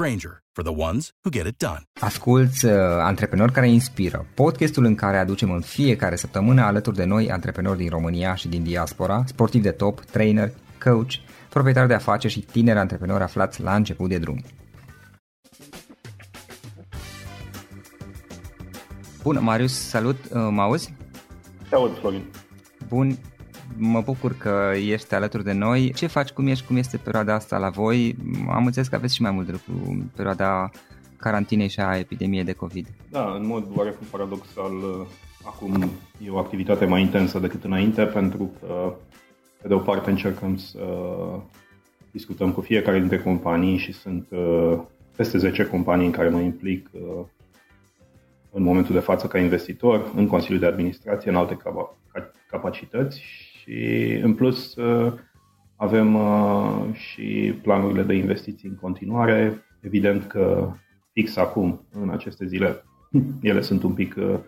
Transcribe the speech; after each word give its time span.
Granger, 0.00 0.42
for 0.52 0.62
the 0.64 0.72
ones 0.88 1.12
who 1.24 1.30
get 1.30 1.46
it 1.46 1.56
done. 1.56 1.82
Asculți 2.00 2.64
uh, 2.64 2.72
Antreprenori 3.00 3.52
care 3.52 3.68
inspiră, 3.68 4.26
podcastul 4.34 4.84
în 4.84 4.94
care 4.94 5.16
aducem 5.18 5.50
în 5.50 5.60
fiecare 5.60 6.16
săptămână 6.16 6.62
alături 6.62 6.96
de 6.96 7.04
noi 7.04 7.30
antreprenori 7.30 7.78
din 7.78 7.88
România 7.88 8.34
și 8.34 8.48
din 8.48 8.62
diaspora, 8.62 9.22
sportivi 9.26 9.62
de 9.62 9.70
top, 9.70 10.00
trainer, 10.00 10.52
coach, 10.84 11.10
proprietari 11.48 11.88
de 11.88 11.94
afaceri 11.94 12.32
și 12.32 12.40
tineri 12.40 12.78
antreprenori 12.78 13.22
aflați 13.22 13.62
la 13.62 13.74
început 13.74 14.08
de 14.08 14.18
drum. 14.18 14.44
Bun, 19.22 19.38
Marius, 19.42 19.88
salut, 19.88 20.16
uh, 20.24 20.48
mă 20.50 20.62
auzi? 20.62 20.94
Te 21.68 21.74
aud, 21.74 21.98
Florin. 21.98 22.24
Bun, 22.88 23.18
mă 23.76 24.00
bucur 24.00 24.36
că 24.36 24.72
ești 24.74 25.14
alături 25.14 25.44
de 25.44 25.52
noi. 25.52 25.92
Ce 25.92 26.06
faci, 26.06 26.30
cum 26.30 26.46
ești, 26.46 26.66
cum 26.66 26.76
este 26.76 26.96
perioada 26.96 27.34
asta 27.34 27.58
la 27.58 27.68
voi? 27.68 28.16
Am 28.48 28.66
înțeles 28.66 28.88
că 28.88 28.94
aveți 28.94 29.14
și 29.14 29.22
mai 29.22 29.30
mult 29.30 29.46
de 29.46 29.52
lucru 29.52 30.04
perioada 30.16 30.70
carantinei 31.16 31.68
și 31.68 31.80
a 31.80 31.96
epidemiei 31.96 32.44
de 32.44 32.52
COVID. 32.52 32.86
Da, 33.10 33.34
în 33.34 33.46
mod 33.46 33.66
oarecum 33.74 34.06
paradoxal, 34.10 34.72
acum 35.44 35.90
e 36.24 36.30
o 36.30 36.38
activitate 36.38 36.84
mai 36.84 37.00
intensă 37.00 37.38
decât 37.38 37.64
înainte, 37.64 38.04
pentru 38.04 38.50
că, 38.60 38.94
pe 39.62 39.68
de 39.68 39.74
o 39.74 39.78
parte, 39.78 40.10
încercăm 40.10 40.56
să 40.56 40.84
discutăm 42.10 42.52
cu 42.52 42.60
fiecare 42.60 42.98
dintre 42.98 43.18
companii 43.18 43.76
și 43.76 43.92
sunt 43.92 44.26
uh, 44.30 44.78
peste 45.16 45.38
10 45.38 45.66
companii 45.66 46.06
în 46.06 46.12
care 46.12 46.28
mă 46.28 46.40
implic 46.40 46.88
uh, 46.92 47.24
în 48.50 48.62
momentul 48.62 48.94
de 48.94 49.00
față 49.00 49.26
ca 49.26 49.38
investitor, 49.38 50.12
în 50.14 50.26
Consiliul 50.26 50.60
de 50.60 50.66
Administrație, 50.66 51.30
în 51.30 51.36
alte 51.36 51.56
capacități 52.50 53.22
și 53.68 54.18
în 54.22 54.34
plus 54.34 54.76
uh, 54.76 55.12
avem 55.76 56.14
uh, 56.14 56.84
și 56.92 57.54
planurile 57.62 58.02
de 58.02 58.14
investiții 58.14 58.68
în 58.68 58.74
continuare. 58.74 59.64
Evident 59.80 60.26
că 60.26 60.72
fix 61.12 61.36
acum, 61.36 61.86
în 61.92 62.10
aceste 62.10 62.46
zile, 62.46 62.84
ele 63.40 63.60
sunt 63.60 63.82
un 63.82 63.92
pic 63.92 64.14
uh, 64.18 64.38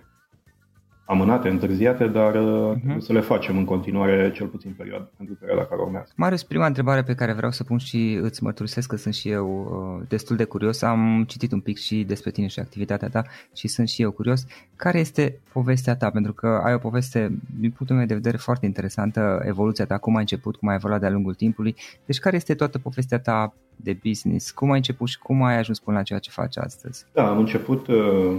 amânate, 1.10 1.48
întârziate, 1.48 2.06
dar 2.06 2.30
uh-huh. 2.30 2.78
trebuie 2.78 3.00
să 3.00 3.12
le 3.12 3.20
facem 3.20 3.56
în 3.56 3.64
continuare, 3.64 4.32
cel 4.34 4.46
puțin 4.46 4.74
perioada, 4.76 5.10
pentru 5.16 5.34
perioada 5.34 5.64
care 5.64 5.80
urmează. 5.80 6.12
Marius, 6.16 6.42
prima 6.42 6.66
întrebare 6.66 7.02
pe 7.02 7.14
care 7.14 7.32
vreau 7.32 7.50
să 7.50 7.64
pun 7.64 7.78
și 7.78 8.18
îți 8.22 8.42
mărturisesc 8.42 8.88
că 8.88 8.96
sunt 8.96 9.14
și 9.14 9.28
eu 9.28 9.46
uh, 9.48 10.06
destul 10.08 10.36
de 10.36 10.44
curios. 10.44 10.82
Am 10.82 11.24
citit 11.28 11.52
un 11.52 11.60
pic 11.60 11.78
și 11.78 12.04
despre 12.04 12.30
tine 12.30 12.46
și 12.46 12.60
activitatea 12.60 13.08
ta 13.08 13.22
și 13.54 13.68
sunt 13.68 13.88
și 13.88 14.02
eu 14.02 14.10
curios. 14.10 14.44
Care 14.76 14.98
este 14.98 15.40
povestea 15.52 15.96
ta? 15.96 16.10
Pentru 16.10 16.32
că 16.32 16.60
ai 16.64 16.74
o 16.74 16.78
poveste, 16.78 17.38
din 17.60 17.70
punctul 17.70 17.96
meu 17.96 18.06
de 18.06 18.14
vedere, 18.14 18.36
foarte 18.36 18.66
interesantă, 18.66 19.42
evoluția 19.44 19.86
ta, 19.86 19.98
cum 19.98 20.14
ai 20.14 20.20
început, 20.20 20.56
cum 20.56 20.68
ai 20.68 20.74
evoluat 20.74 21.00
de-a 21.00 21.10
lungul 21.10 21.34
timpului. 21.34 21.74
Deci 22.06 22.18
care 22.18 22.36
este 22.36 22.54
toată 22.54 22.78
povestea 22.78 23.18
ta 23.18 23.54
de 23.76 23.98
business? 24.04 24.50
Cum 24.50 24.70
ai 24.70 24.76
început 24.76 25.08
și 25.08 25.18
cum 25.18 25.42
ai 25.42 25.58
ajuns 25.58 25.78
până 25.78 25.96
la 25.96 26.02
ceea 26.02 26.18
ce 26.18 26.30
faci 26.30 26.58
astăzi? 26.58 27.06
Da, 27.12 27.28
am 27.28 27.38
început 27.38 27.86
uh 27.86 28.38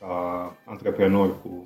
ca 0.00 0.56
antreprenor 0.64 1.40
cu 1.42 1.64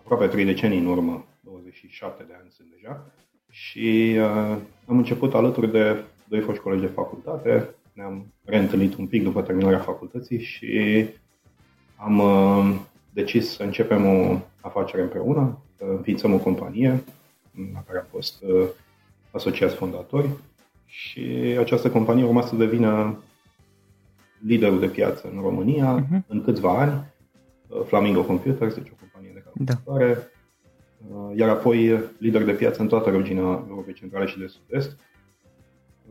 aproape 0.00 0.26
3 0.26 0.44
decenii 0.44 0.78
în 0.78 0.86
urmă, 0.86 1.24
27 1.40 2.24
de 2.28 2.32
ani 2.40 2.50
sunt 2.50 2.68
deja, 2.70 3.12
și 3.50 4.16
uh, 4.16 4.56
am 4.86 4.96
început 4.96 5.34
alături 5.34 5.70
de 5.70 6.04
doi 6.28 6.40
foști 6.40 6.62
colegi 6.62 6.80
de 6.80 6.86
facultate, 6.86 7.74
ne-am 7.92 8.32
reîntâlnit 8.44 8.94
un 8.94 9.06
pic 9.06 9.22
după 9.22 9.42
terminarea 9.42 9.78
facultății 9.78 10.42
și 10.42 11.06
am 11.96 12.18
uh, 12.18 12.74
decis 13.10 13.54
să 13.54 13.62
începem 13.62 14.06
o 14.06 14.38
afacere 14.60 15.02
împreună, 15.02 15.58
să 15.76 15.84
înființăm 15.84 16.34
o 16.34 16.38
companie 16.38 17.04
la 17.72 17.82
care 17.86 17.98
am 17.98 18.06
fost 18.10 18.42
uh, 18.42 18.68
asociați 19.30 19.74
fondatori. 19.74 20.28
Și 20.86 21.56
această 21.58 21.90
companie 21.90 22.24
urma 22.24 22.42
să 22.42 22.56
devină 22.56 23.18
liderul 24.46 24.80
de 24.80 24.86
piață 24.86 25.30
în 25.34 25.40
România 25.40 26.04
uh-huh. 26.04 26.26
în 26.26 26.42
câțiva 26.42 26.78
ani. 26.78 26.92
Uh, 26.92 27.11
Flamingo 27.84 28.22
Computers, 28.22 28.74
deci 28.74 28.90
o 28.90 28.94
companie 29.00 29.30
de 29.34 29.40
calculatoare, 29.44 30.30
da. 31.10 31.32
iar 31.34 31.48
apoi 31.48 32.00
lider 32.18 32.44
de 32.44 32.52
piață 32.52 32.80
în 32.82 32.88
toată 32.88 33.10
regiunea 33.10 33.64
Europei 33.68 33.94
Centrale 33.94 34.26
și 34.26 34.38
de 34.38 34.46
Sud-Est. 34.46 34.96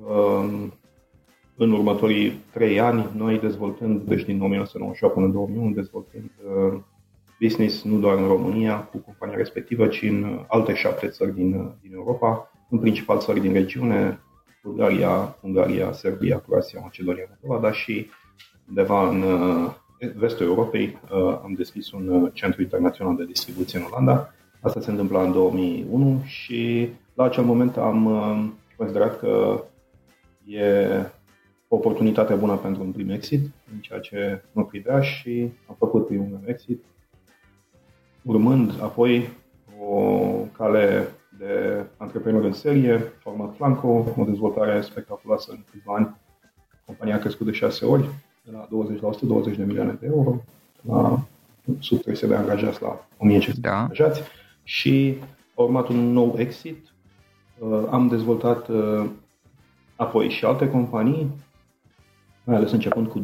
Um, 0.08 0.74
în 1.56 1.72
următorii 1.72 2.32
trei 2.52 2.80
ani, 2.80 3.10
noi 3.16 3.40
dezvoltând, 3.40 4.02
deci 4.02 4.24
din 4.24 4.42
1998 4.42 5.14
până 5.14 5.26
în 5.26 5.32
2001, 5.32 5.72
dezvoltând 5.72 6.32
uh, 6.44 6.80
business 7.40 7.84
nu 7.84 8.00
doar 8.00 8.18
în 8.18 8.28
România 8.28 8.84
cu 8.84 8.98
compania 8.98 9.36
respectivă, 9.36 9.88
ci 9.88 10.02
în 10.02 10.46
alte 10.48 10.74
șapte 10.74 11.08
țări 11.08 11.34
din, 11.34 11.76
din 11.82 11.94
Europa, 11.94 12.52
în 12.70 12.80
principal 12.80 13.20
țări 13.20 13.40
din 13.40 13.54
regiune, 13.54 14.20
Bulgaria, 14.64 15.38
Ungaria, 15.42 15.92
Serbia, 15.92 16.40
Croația, 16.40 16.80
Macedonia, 16.82 17.24
Moldova, 17.30 17.68
dar 17.68 17.74
și 17.74 18.10
undeva 18.68 19.10
în 19.10 19.24
vestul 20.08 20.46
Europei 20.46 21.00
uh, 21.12 21.40
am 21.44 21.54
deschis 21.58 21.92
un 21.92 22.08
uh, 22.08 22.32
centru 22.34 22.62
internațional 22.62 23.16
de 23.16 23.26
distribuție 23.26 23.80
în 23.80 23.86
Olanda. 23.92 24.34
Asta 24.60 24.82
se 24.82 24.90
întâmpla 24.90 25.24
în 25.24 25.32
2001 25.32 26.22
și 26.26 26.90
la 27.14 27.24
acel 27.24 27.44
moment 27.44 27.78
am 27.78 28.06
uh, 28.06 28.50
considerat 28.78 29.20
că 29.20 29.64
e 30.46 30.88
o 31.68 31.76
oportunitate 31.76 32.34
bună 32.34 32.56
pentru 32.56 32.84
un 32.84 32.92
prim 32.92 33.10
exit 33.10 33.42
în 33.74 33.80
ceea 33.80 34.00
ce 34.00 34.44
mă 34.52 34.66
privea 34.66 35.02
și 35.02 35.52
am 35.68 35.76
făcut 35.78 36.08
primul 36.08 36.28
meu 36.28 36.42
exit, 36.46 36.84
urmând 38.22 38.72
apoi 38.82 39.30
o 39.90 40.30
cale 40.52 41.08
de 41.38 41.86
antreprenor 41.98 42.44
în 42.44 42.54
serie, 42.54 42.98
format 42.98 43.56
Flanco, 43.56 44.14
o 44.18 44.24
dezvoltare 44.24 44.82
spectaculoasă 44.82 45.52
în 45.52 45.64
câțiva 45.72 45.96
ani. 45.96 46.16
Compania 46.86 47.16
a 47.16 47.20
crescut 47.20 47.46
de 47.46 47.52
șase 47.52 47.86
ori, 47.86 48.10
de 48.44 48.52
la 48.52 48.68
20 48.70 49.02
la 49.02 49.08
120 49.08 49.58
de 49.58 49.64
milioane 49.64 49.98
de 50.00 50.06
euro, 50.06 50.44
la 50.82 51.24
sub 51.80 52.02
300 52.02 52.28
de 52.28 52.36
angajați 52.36 52.82
la 52.82 53.08
1500 53.18 53.60
da. 53.60 53.70
de 53.70 53.76
angajați 53.76 54.22
și 54.64 55.18
a 55.56 55.62
urmat 55.62 55.88
un 55.88 56.12
nou 56.12 56.36
exit. 56.38 56.94
Uh, 57.60 57.84
am 57.90 58.08
dezvoltat 58.08 58.68
uh, 58.68 59.06
apoi 59.96 60.30
și 60.30 60.46
alte 60.46 60.70
companii, 60.70 61.32
mai 62.44 62.56
ales 62.56 62.72
începând 62.72 63.08
cu 63.08 63.20
2006-2007 63.20 63.24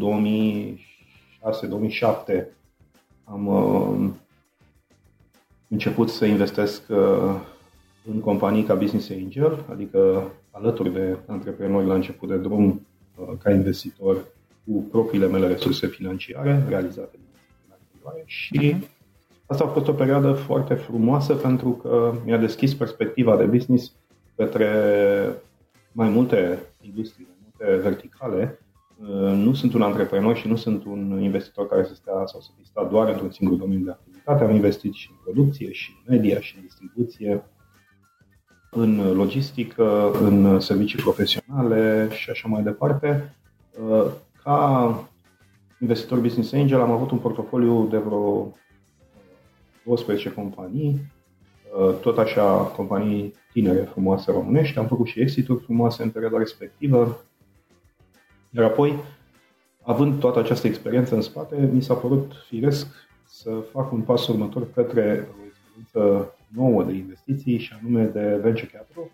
am 3.23 3.47
uh, 3.47 4.09
început 5.67 6.09
să 6.09 6.25
investesc 6.25 6.89
în 8.05 8.19
companii 8.19 8.63
ca 8.63 8.73
Business 8.75 9.09
Angel, 9.09 9.65
adică 9.71 10.31
alături 10.51 10.93
de 10.93 11.17
antreprenori 11.27 11.87
la 11.87 11.93
început 11.93 12.29
de 12.29 12.37
drum 12.37 12.87
ca 13.43 13.51
investitor 13.51 14.25
cu 14.67 14.87
propriile 14.91 15.27
mele 15.27 15.47
resurse 15.47 15.87
financiare 15.87 16.65
realizate 16.67 17.17
și 18.25 18.75
uh-huh. 18.75 18.87
asta 19.45 19.63
a 19.63 19.67
fost 19.67 19.87
o 19.87 19.93
perioadă 19.93 20.33
foarte 20.33 20.73
frumoasă 20.73 21.33
pentru 21.33 21.69
că 21.69 22.13
mi-a 22.25 22.37
deschis 22.37 22.73
perspectiva 22.73 23.37
de 23.37 23.43
business 23.43 23.91
către 24.35 24.69
mai 25.91 26.09
multe 26.09 26.59
industrie, 26.81 27.27
mai 27.27 27.37
multe 27.43 27.81
verticale. 27.81 28.59
Uh, 29.01 29.31
nu 29.33 29.53
sunt 29.53 29.73
un 29.73 29.81
antreprenor 29.81 30.35
și 30.35 30.47
nu 30.47 30.55
sunt 30.55 30.85
un 30.85 31.19
investitor 31.21 31.67
care 31.67 31.83
să 31.83 31.93
stea 31.93 32.23
sau 32.25 32.39
să 32.39 32.49
fi 32.57 32.65
stat 32.65 32.89
doar 32.89 33.09
într-un 33.09 33.31
singur 33.31 33.57
domeniu 33.57 33.85
de 33.85 33.91
activitate. 33.91 34.43
Am 34.43 34.55
investit 34.55 34.93
și 34.93 35.09
în 35.11 35.17
producție, 35.23 35.71
și 35.71 35.91
în 36.05 36.15
media, 36.15 36.39
și 36.39 36.55
în 36.55 36.61
distribuție, 36.61 37.43
în 38.69 39.15
logistică, 39.15 40.11
în 40.21 40.59
servicii 40.59 40.99
profesionale 40.99 42.07
și 42.11 42.29
așa 42.29 42.47
mai 42.47 42.63
departe 42.63 43.35
uh, 43.89 44.11
ca 44.47 45.09
investitor 45.79 46.19
business 46.19 46.53
angel 46.53 46.81
am 46.81 46.91
avut 46.91 47.11
un 47.11 47.17
portofoliu 47.17 47.87
de 47.87 47.97
vreo 47.97 48.55
12 49.83 50.31
companii 50.31 50.99
tot 52.01 52.17
așa 52.17 52.43
companii 52.75 53.33
tinere 53.51 53.81
frumoase 53.81 54.31
românești, 54.31 54.77
am 54.77 54.87
făcut 54.87 55.07
și 55.07 55.19
exituri 55.19 55.63
frumoase 55.63 56.03
în 56.03 56.09
perioada 56.09 56.37
respectivă, 56.37 57.21
iar 58.49 58.65
apoi, 58.65 58.93
având 59.81 60.19
toată 60.19 60.39
această 60.39 60.67
experiență 60.67 61.15
în 61.15 61.21
spate, 61.21 61.69
mi 61.73 61.81
s-a 61.81 61.93
părut 61.93 62.31
firesc 62.47 62.87
să 63.25 63.63
fac 63.71 63.91
un 63.91 64.01
pas 64.01 64.27
următor 64.27 64.71
către 64.71 65.27
o 65.39 65.45
experiență 65.45 66.33
nouă 66.47 66.83
de 66.83 66.93
investiții 66.93 67.57
și 67.57 67.73
anume 67.79 68.03
de 68.03 68.39
venture 68.41 68.69
capital 68.73 69.11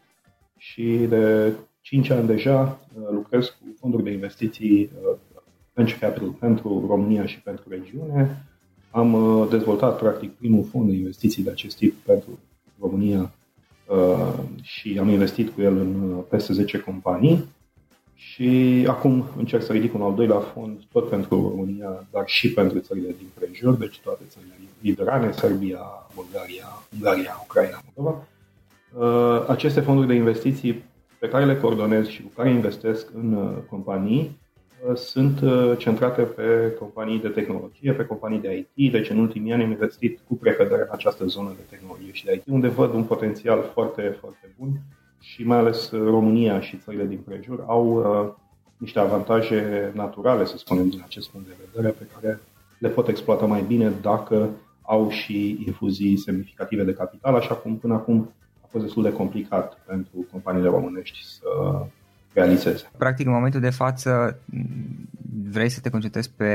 și 0.57 1.05
de 1.09 1.53
5 1.83 2.09
ani 2.09 2.27
deja 2.27 2.79
lucrez 3.11 3.45
cu 3.45 3.75
fonduri 3.79 4.03
de 4.03 4.11
investiții 4.11 4.89
venture 5.73 5.97
capital 5.99 6.29
pentru 6.29 6.85
România 6.87 7.25
și 7.25 7.41
pentru 7.41 7.65
regiune. 7.69 8.45
Am 8.91 9.13
uh, 9.13 9.47
dezvoltat 9.49 9.97
practic 9.97 10.31
primul 10.31 10.63
fond 10.71 10.89
de 10.89 10.95
investiții 10.95 11.43
de 11.43 11.49
acest 11.49 11.77
tip 11.77 11.93
pentru 12.05 12.39
România 12.79 13.31
uh, 13.87 14.33
și 14.61 14.97
am 14.99 15.09
investit 15.09 15.49
cu 15.49 15.61
el 15.61 15.77
în 15.77 16.11
uh, 16.11 16.23
peste 16.29 16.53
10 16.53 16.79
companii 16.79 17.45
și 18.15 18.85
acum 18.87 19.25
încerc 19.37 19.63
să 19.63 19.71
ridic 19.71 19.93
un 19.93 20.01
al 20.01 20.15
doilea 20.15 20.39
fond 20.39 20.79
tot 20.91 21.09
pentru 21.09 21.53
România, 21.55 22.07
dar 22.11 22.23
și 22.25 22.53
pentru 22.53 22.79
țările 22.79 23.15
din 23.17 23.27
prejur, 23.33 23.73
deci 23.73 23.99
toate 23.99 24.23
țările 24.27 24.53
riverane, 24.81 25.31
Serbia, 25.31 25.79
Bulgaria, 26.15 26.65
Ungaria, 26.93 27.39
Ucraina, 27.43 27.81
Moldova. 27.95 28.27
Aceste 29.47 29.81
fonduri 29.81 30.07
de 30.07 30.13
investiții 30.13 30.83
pe 31.23 31.29
care 31.29 31.45
le 31.45 31.57
coordonez 31.57 32.07
și 32.07 32.21
cu 32.21 32.31
care 32.35 32.49
investesc 32.49 33.07
în 33.13 33.55
companii 33.69 34.39
sunt 34.93 35.41
uh, 35.41 35.73
centrate 35.77 36.21
pe 36.21 36.75
companii 36.79 37.19
de 37.19 37.27
tehnologie, 37.27 37.93
pe 37.93 38.05
companii 38.05 38.39
de 38.39 38.67
IT, 38.75 38.91
deci 38.91 39.09
în 39.09 39.17
ultimii 39.17 39.53
ani 39.53 39.63
am 39.63 39.71
investit 39.71 40.19
cu 40.27 40.35
precădere 40.35 40.81
în 40.81 40.87
această 40.91 41.25
zonă 41.25 41.53
de 41.55 41.75
tehnologie 41.75 42.11
și 42.11 42.25
de 42.25 42.33
IT, 42.33 42.43
unde 42.47 42.67
văd 42.67 42.93
un 42.93 43.03
potențial 43.03 43.69
foarte, 43.73 44.17
foarte 44.19 44.55
bun 44.59 44.69
și 45.19 45.43
mai 45.43 45.57
ales 45.57 45.91
uh, 45.91 46.03
România 46.05 46.61
și 46.61 46.77
țările 46.77 47.05
din 47.05 47.19
prejur 47.25 47.63
au 47.67 47.85
uh, 47.93 48.33
niște 48.77 48.99
avantaje 48.99 49.91
naturale, 49.95 50.45
să 50.45 50.57
spunem, 50.57 50.89
din 50.89 51.01
acest 51.05 51.29
punct 51.29 51.47
de 51.47 51.55
vedere, 51.65 51.93
pe 51.93 52.07
care 52.13 52.39
le 52.77 52.89
pot 52.89 53.07
exploata 53.07 53.45
mai 53.45 53.63
bine 53.67 53.91
dacă 54.01 54.49
au 54.81 55.09
și 55.09 55.63
infuzii 55.65 56.17
semnificative 56.17 56.83
de 56.83 56.93
capital, 56.93 57.35
așa 57.35 57.55
cum 57.55 57.77
până 57.77 57.93
acum 57.93 58.33
a 58.39 58.42
fost 58.73 58.85
destul 58.85 59.03
de 59.03 59.11
complicat 59.11 59.77
pentru 59.85 60.25
companiile 60.31 60.69
românești 60.69 61.23
să 61.23 61.47
realizeze. 62.33 62.91
Practic, 62.97 63.25
în 63.25 63.31
momentul 63.31 63.59
de 63.59 63.69
față, 63.69 64.39
vrei 65.51 65.69
să 65.69 65.79
te 65.79 65.89
concentrezi 65.89 66.31
pe 66.35 66.53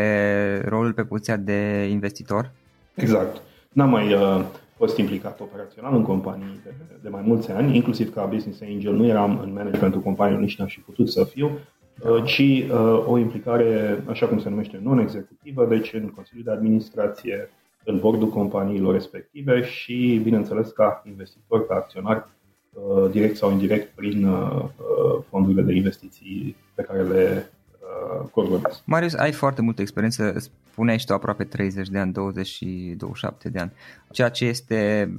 rolul, 0.68 0.92
pe 0.92 1.04
poziția 1.04 1.36
de 1.36 1.88
investitor? 1.90 2.50
Exact. 2.94 3.42
N-am 3.72 3.90
mai 3.90 4.12
uh, 4.12 4.44
fost 4.76 4.96
implicat 4.96 5.40
operațional 5.40 5.94
în 5.94 6.02
companii 6.02 6.60
de, 6.64 6.70
de 7.02 7.08
mai 7.08 7.22
mulți 7.24 7.50
ani, 7.50 7.76
inclusiv 7.76 8.14
ca 8.14 8.24
business 8.24 8.60
angel. 8.60 8.94
Nu 8.94 9.06
eram 9.06 9.40
în 9.42 9.52
managementul 9.52 10.00
companiei, 10.00 10.40
nici 10.40 10.58
n-aș 10.58 10.74
fi 10.74 10.80
putut 10.80 11.10
să 11.10 11.24
fiu, 11.24 11.50
uh, 12.00 12.24
ci 12.24 12.38
uh, 12.70 13.04
o 13.06 13.18
implicare, 13.18 14.02
așa 14.06 14.26
cum 14.26 14.38
se 14.38 14.48
numește, 14.48 14.80
non-executivă, 14.82 15.66
deci 15.66 15.92
în 15.92 16.08
Consiliul 16.08 16.44
de 16.44 16.50
Administrație, 16.50 17.50
în 17.88 17.98
bordul 17.98 18.28
companiilor 18.28 18.92
respective 18.92 19.62
și, 19.62 20.20
bineînțeles, 20.22 20.70
ca 20.70 21.02
investitor, 21.06 21.66
ca 21.66 21.74
acționar 21.74 22.28
Uh, 22.86 23.10
direct 23.10 23.36
sau 23.36 23.50
indirect 23.50 23.94
prin 23.94 24.24
uh, 24.24 24.62
uh, 24.62 25.24
fondurile 25.28 25.62
de 25.62 25.74
investiții 25.74 26.56
pe 26.74 26.82
care 26.82 27.02
le 27.02 27.50
coordonez. 28.30 28.82
Marius, 28.84 29.14
ai 29.14 29.32
foarte 29.32 29.62
multă 29.62 29.80
experiență, 29.80 30.34
spuneai 30.70 30.98
și 30.98 31.06
tu 31.06 31.12
aproape 31.12 31.44
30 31.44 31.88
de 31.88 31.98
ani, 31.98 32.12
20 32.12 32.46
și 32.46 32.94
27 32.96 33.48
de 33.48 33.58
ani, 33.58 33.72
ceea 34.10 34.28
ce 34.28 34.44
este 34.44 35.10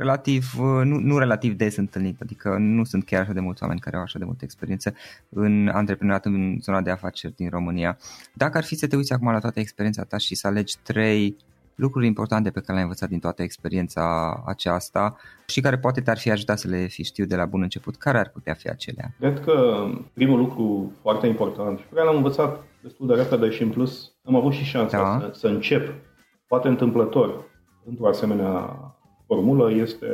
relativ, 0.00 0.44
nu, 0.58 0.98
nu 0.98 1.18
relativ 1.18 1.56
des 1.56 1.76
întâlnit, 1.76 2.20
adică 2.20 2.56
nu 2.58 2.84
sunt 2.84 3.04
chiar 3.04 3.20
așa 3.20 3.32
de 3.32 3.40
mulți 3.40 3.62
oameni 3.62 3.80
care 3.80 3.96
au 3.96 4.02
așa 4.02 4.18
de 4.18 4.24
multă 4.24 4.44
experiență 4.44 4.94
în 5.28 5.68
antreprenoriat 5.72 6.24
în 6.24 6.58
zona 6.60 6.80
de 6.80 6.90
afaceri 6.90 7.34
din 7.36 7.48
România. 7.48 7.98
Dacă 8.34 8.56
ar 8.56 8.64
fi 8.64 8.74
să 8.74 8.86
te 8.86 8.96
uiți 8.96 9.12
acum 9.12 9.30
la 9.32 9.38
toată 9.38 9.60
experiența 9.60 10.04
ta 10.04 10.16
și 10.16 10.34
să 10.34 10.46
alegi 10.46 10.76
trei 10.82 11.36
lucruri 11.74 12.06
importante 12.06 12.50
pe 12.50 12.60
care 12.60 12.72
le-ai 12.72 12.82
învățat 12.82 13.08
din 13.08 13.18
toată 13.18 13.42
experiența 13.42 14.34
aceasta 14.46 15.16
și 15.46 15.60
care 15.60 15.78
poate 15.78 16.00
te-ar 16.00 16.18
fi 16.18 16.30
ajutat 16.30 16.58
să 16.58 16.68
le 16.68 16.86
fi 16.86 17.04
știu 17.04 17.24
de 17.24 17.36
la 17.36 17.44
bun 17.44 17.62
început, 17.62 17.96
care 17.96 18.18
ar 18.18 18.28
putea 18.28 18.54
fi 18.54 18.68
acelea? 18.68 19.14
Cred 19.18 19.40
că 19.40 19.86
primul 20.12 20.38
lucru 20.38 20.92
foarte 21.00 21.26
important 21.26 21.78
și 21.78 21.84
pe 21.84 21.94
care 21.94 22.06
l-am 22.06 22.16
învățat 22.16 22.64
destul 22.82 23.06
de 23.06 23.14
repede 23.14 23.50
și 23.50 23.62
în 23.62 23.70
plus 23.70 24.12
am 24.24 24.34
avut 24.34 24.52
și 24.52 24.64
șansa 24.64 24.96
da. 24.96 25.18
să, 25.18 25.38
să 25.38 25.46
încep, 25.46 25.94
poate 26.46 26.68
întâmplător, 26.68 27.44
într-o 27.84 28.08
asemenea 28.08 28.76
formulă, 29.34 29.72
este 29.72 30.06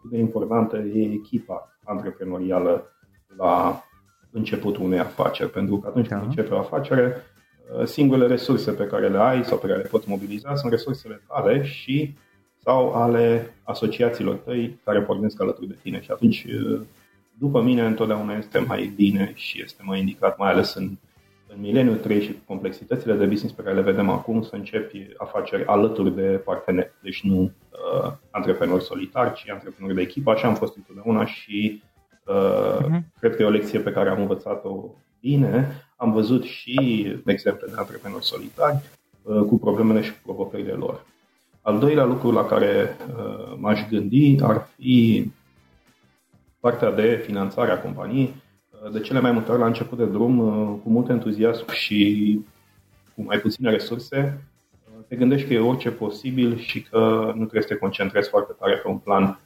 cât 0.00 0.10
de 0.10 0.18
importantă 0.18 0.76
e 0.76 1.12
echipa 1.12 1.78
antreprenorială 1.84 2.92
la 3.36 3.82
începutul 4.30 4.84
unei 4.84 4.98
afaceri. 4.98 5.50
Pentru 5.50 5.78
că 5.78 5.88
atunci 5.88 6.08
da. 6.08 6.16
când 6.16 6.28
începe 6.28 6.54
o 6.54 6.58
afacere, 6.58 7.22
Uh, 7.72 7.84
singurele 7.84 8.26
resurse 8.26 8.70
pe 8.70 8.86
care 8.86 9.08
le 9.08 9.18
ai 9.18 9.44
sau 9.44 9.58
pe 9.58 9.66
care 9.66 9.78
le 9.78 9.88
poți 9.88 10.08
mobiliza 10.08 10.54
sunt 10.54 10.72
resursele 10.72 11.22
tale 11.28 11.64
și 11.64 12.14
sau 12.62 12.92
ale 12.92 13.54
asociațiilor 13.62 14.34
tăi 14.34 14.80
care 14.84 15.02
pornesc 15.02 15.40
alături 15.40 15.66
de 15.66 15.76
tine. 15.82 16.00
Și 16.00 16.10
atunci, 16.10 16.44
uh, 16.44 16.80
după 17.38 17.62
mine, 17.62 17.86
întotdeauna 17.86 18.36
este 18.36 18.58
mai 18.58 18.92
bine 18.96 19.32
și 19.34 19.62
este 19.62 19.82
mai 19.84 19.98
indicat, 19.98 20.38
mai 20.38 20.50
ales 20.50 20.74
în, 20.74 20.90
în 21.54 21.60
mileniul 21.60 21.96
3 21.96 22.22
și 22.22 22.38
complexitățile 22.46 23.14
de 23.14 23.24
business 23.24 23.54
pe 23.54 23.62
care 23.62 23.74
le 23.74 23.80
vedem 23.80 24.08
acum, 24.10 24.42
să 24.42 24.54
începi 24.54 25.08
afaceri 25.16 25.64
alături 25.64 26.14
de 26.14 26.22
parteneri. 26.44 26.92
Deci 27.02 27.22
nu 27.22 27.42
uh, 27.42 28.12
antreprenori 28.30 28.84
solitari, 28.84 29.32
ci 29.32 29.50
antreprenori 29.50 29.94
de 29.94 30.02
echipă. 30.02 30.30
Așa 30.30 30.48
am 30.48 30.54
fost 30.54 30.76
întotdeauna 30.76 31.26
și 31.26 31.82
uh, 32.26 32.76
uh-huh. 32.76 33.00
cred 33.20 33.36
că 33.36 33.42
e 33.42 33.46
o 33.46 33.50
lecție 33.50 33.78
pe 33.78 33.92
care 33.92 34.08
am 34.08 34.20
învățat-o 34.20 34.84
bine, 35.20 35.82
am 35.96 36.12
văzut 36.12 36.44
și 36.44 37.06
exemple 37.26 37.66
de 37.66 37.74
antreprenori 37.76 38.24
solitari 38.24 38.78
uh, 39.22 39.42
cu 39.42 39.58
problemele 39.58 40.02
și 40.02 40.10
cu 40.10 40.18
provocările 40.22 40.72
lor. 40.72 41.06
Al 41.62 41.78
doilea 41.78 42.04
lucru 42.04 42.30
la 42.30 42.44
care 42.44 42.96
uh, 43.16 43.56
m-aș 43.56 43.88
gândi 43.88 44.36
ar 44.42 44.68
fi 44.76 45.30
partea 46.60 46.90
de 46.90 47.22
finanțare 47.24 47.70
a 47.70 47.80
companiei. 47.80 48.34
Uh, 48.84 48.92
de 48.92 49.00
cele 49.00 49.20
mai 49.20 49.32
multe 49.32 49.50
ori 49.50 49.60
la 49.60 49.66
început 49.66 49.98
de 49.98 50.06
drum, 50.06 50.36
cu 50.82 50.90
mult 50.90 51.08
entuziasm 51.08 51.70
și 51.70 52.40
cu 53.14 53.22
mai 53.22 53.38
puține 53.38 53.70
resurse, 53.70 54.44
te 55.08 55.16
gândești 55.16 55.46
că 55.48 55.54
e 55.54 55.58
orice 55.58 55.90
posibil 55.90 56.58
și 56.58 56.82
că 56.82 56.98
nu 57.26 57.40
trebuie 57.40 57.62
să 57.62 57.68
te 57.68 57.76
concentrezi 57.76 58.28
foarte 58.28 58.52
tare 58.58 58.74
pe 58.74 58.88
un 58.88 58.98
plan 58.98 59.40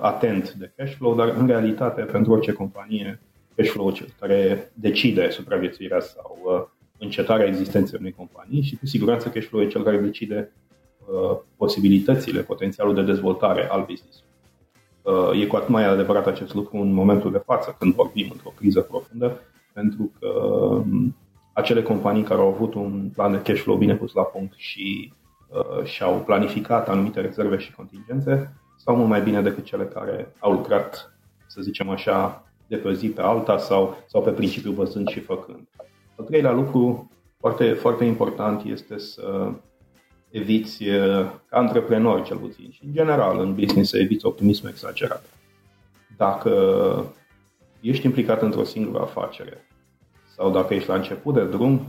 atent 0.00 0.52
de 0.52 0.72
cash 0.76 0.94
flow, 0.94 1.14
dar 1.14 1.28
în 1.28 1.46
realitate 1.46 2.02
pentru 2.02 2.32
orice 2.32 2.52
companie 2.52 3.20
cash 3.56 3.70
flow 3.70 3.90
cel 3.90 4.06
care 4.20 4.70
decide 4.74 5.30
supraviețuirea 5.30 6.00
sau 6.00 6.38
uh, 6.44 6.64
încetarea 6.98 7.46
existenței 7.46 7.98
unei 8.00 8.12
companii 8.12 8.62
și 8.62 8.76
cu 8.76 8.86
siguranță 8.86 9.28
cash 9.28 9.46
flow 9.46 9.62
e 9.62 9.66
cel 9.66 9.82
care 9.82 9.98
decide 9.98 10.52
uh, 11.06 11.38
posibilitățile, 11.56 12.40
potențialul 12.40 12.94
de 12.94 13.02
dezvoltare 13.02 13.68
al 13.70 13.84
business 13.88 14.16
uh, 14.18 14.25
E 15.34 15.46
cu 15.46 15.56
atât 15.56 15.68
mai 15.68 15.84
adevărat 15.84 16.26
acest 16.26 16.54
lucru 16.54 16.76
în 16.76 16.92
momentul 16.92 17.32
de 17.32 17.42
față, 17.44 17.76
când 17.78 17.94
vorbim 17.94 18.28
într-o 18.32 18.52
criză 18.56 18.80
profundă, 18.80 19.40
pentru 19.72 20.10
că 20.18 20.28
um, 20.28 21.16
acele 21.52 21.82
companii 21.82 22.22
care 22.22 22.40
au 22.40 22.48
avut 22.48 22.74
un 22.74 23.10
plan 23.14 23.32
de 23.32 23.42
cash 23.42 23.60
flow 23.60 23.76
bine 23.76 23.94
pus 23.94 24.12
la 24.12 24.22
punct 24.22 24.54
și 24.56 25.12
uh, 25.48 25.84
și-au 25.84 26.22
planificat 26.26 26.88
anumite 26.88 27.20
rezerve 27.20 27.56
și 27.56 27.74
contingențe, 27.74 28.56
sau 28.76 28.96
mult 28.96 29.08
mai 29.08 29.22
bine 29.22 29.42
decât 29.42 29.64
cele 29.64 29.84
care 29.84 30.32
au 30.38 30.52
lucrat, 30.52 31.12
să 31.46 31.60
zicem 31.62 31.88
așa, 31.88 32.44
de 32.66 32.76
pe 32.76 32.92
zi 32.92 33.08
pe 33.08 33.20
alta 33.20 33.58
sau, 33.58 33.96
sau 34.06 34.22
pe 34.22 34.30
principiu 34.30 34.72
văzând 34.72 35.08
și 35.08 35.20
făcând. 35.20 35.68
Al 36.16 36.24
treilea 36.24 36.52
lucru 36.52 37.10
foarte, 37.38 37.72
foarte 37.72 38.04
important 38.04 38.62
este 38.64 38.98
să 38.98 39.52
eviți, 40.36 40.84
ca 41.48 41.56
antreprenor 41.58 42.22
cel 42.22 42.36
puțin 42.36 42.70
și 42.70 42.84
în 42.84 42.92
general 42.92 43.40
în 43.40 43.54
business, 43.54 43.90
să 43.90 43.98
eviți 43.98 44.26
optimismul 44.26 44.70
exagerat. 44.70 45.24
Dacă 46.16 47.14
ești 47.80 48.06
implicat 48.06 48.42
într-o 48.42 48.64
singură 48.64 49.02
afacere 49.02 49.66
sau 50.36 50.50
dacă 50.50 50.74
ești 50.74 50.88
la 50.88 50.94
început 50.94 51.34
de 51.34 51.44
drum, 51.44 51.86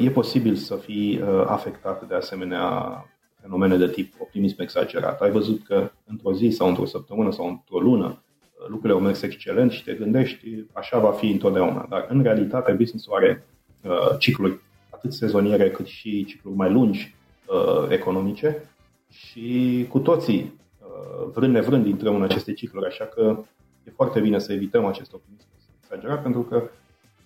e 0.00 0.10
posibil 0.10 0.54
să 0.54 0.74
fii 0.74 1.22
afectat 1.46 2.08
de 2.08 2.14
asemenea 2.14 3.04
fenomene 3.40 3.76
de 3.76 3.88
tip 3.88 4.14
optimism 4.18 4.60
exagerat. 4.60 5.20
Ai 5.20 5.30
văzut 5.30 5.64
că 5.64 5.90
într-o 6.06 6.32
zi 6.34 6.48
sau 6.50 6.68
într-o 6.68 6.84
săptămână 6.84 7.32
sau 7.32 7.48
într-o 7.48 7.78
lună 7.78 8.24
lucrurile 8.66 8.98
au 8.98 9.04
mers 9.04 9.22
excelent 9.22 9.72
și 9.72 9.84
te 9.84 9.92
gândești, 9.92 10.64
așa 10.72 10.98
va 10.98 11.10
fi 11.10 11.30
întotdeauna. 11.30 11.86
Dar 11.88 12.06
în 12.08 12.22
realitate 12.22 12.72
business-ul 12.72 13.14
are 13.14 13.46
uh, 13.82 14.18
cicluri 14.18 14.60
atât 14.90 15.12
sezoniere 15.12 15.70
cât 15.70 15.86
și 15.86 16.24
cicluri 16.24 16.56
mai 16.56 16.70
lungi 16.70 17.14
uh, 17.46 17.86
economice 17.88 18.68
și 19.08 19.86
cu 19.88 19.98
toții, 19.98 20.60
uh, 20.80 21.30
vrând 21.32 21.52
nevrând, 21.52 21.86
intrăm 21.86 22.14
în 22.14 22.22
aceste 22.22 22.52
cicluri, 22.52 22.86
așa 22.86 23.04
că 23.04 23.36
e 23.84 23.90
foarte 23.90 24.20
bine 24.20 24.38
să 24.38 24.52
evităm 24.52 24.84
acest 24.84 25.12
optimism 25.12 25.46
exagerat, 25.80 26.22
pentru 26.22 26.40
că 26.40 26.62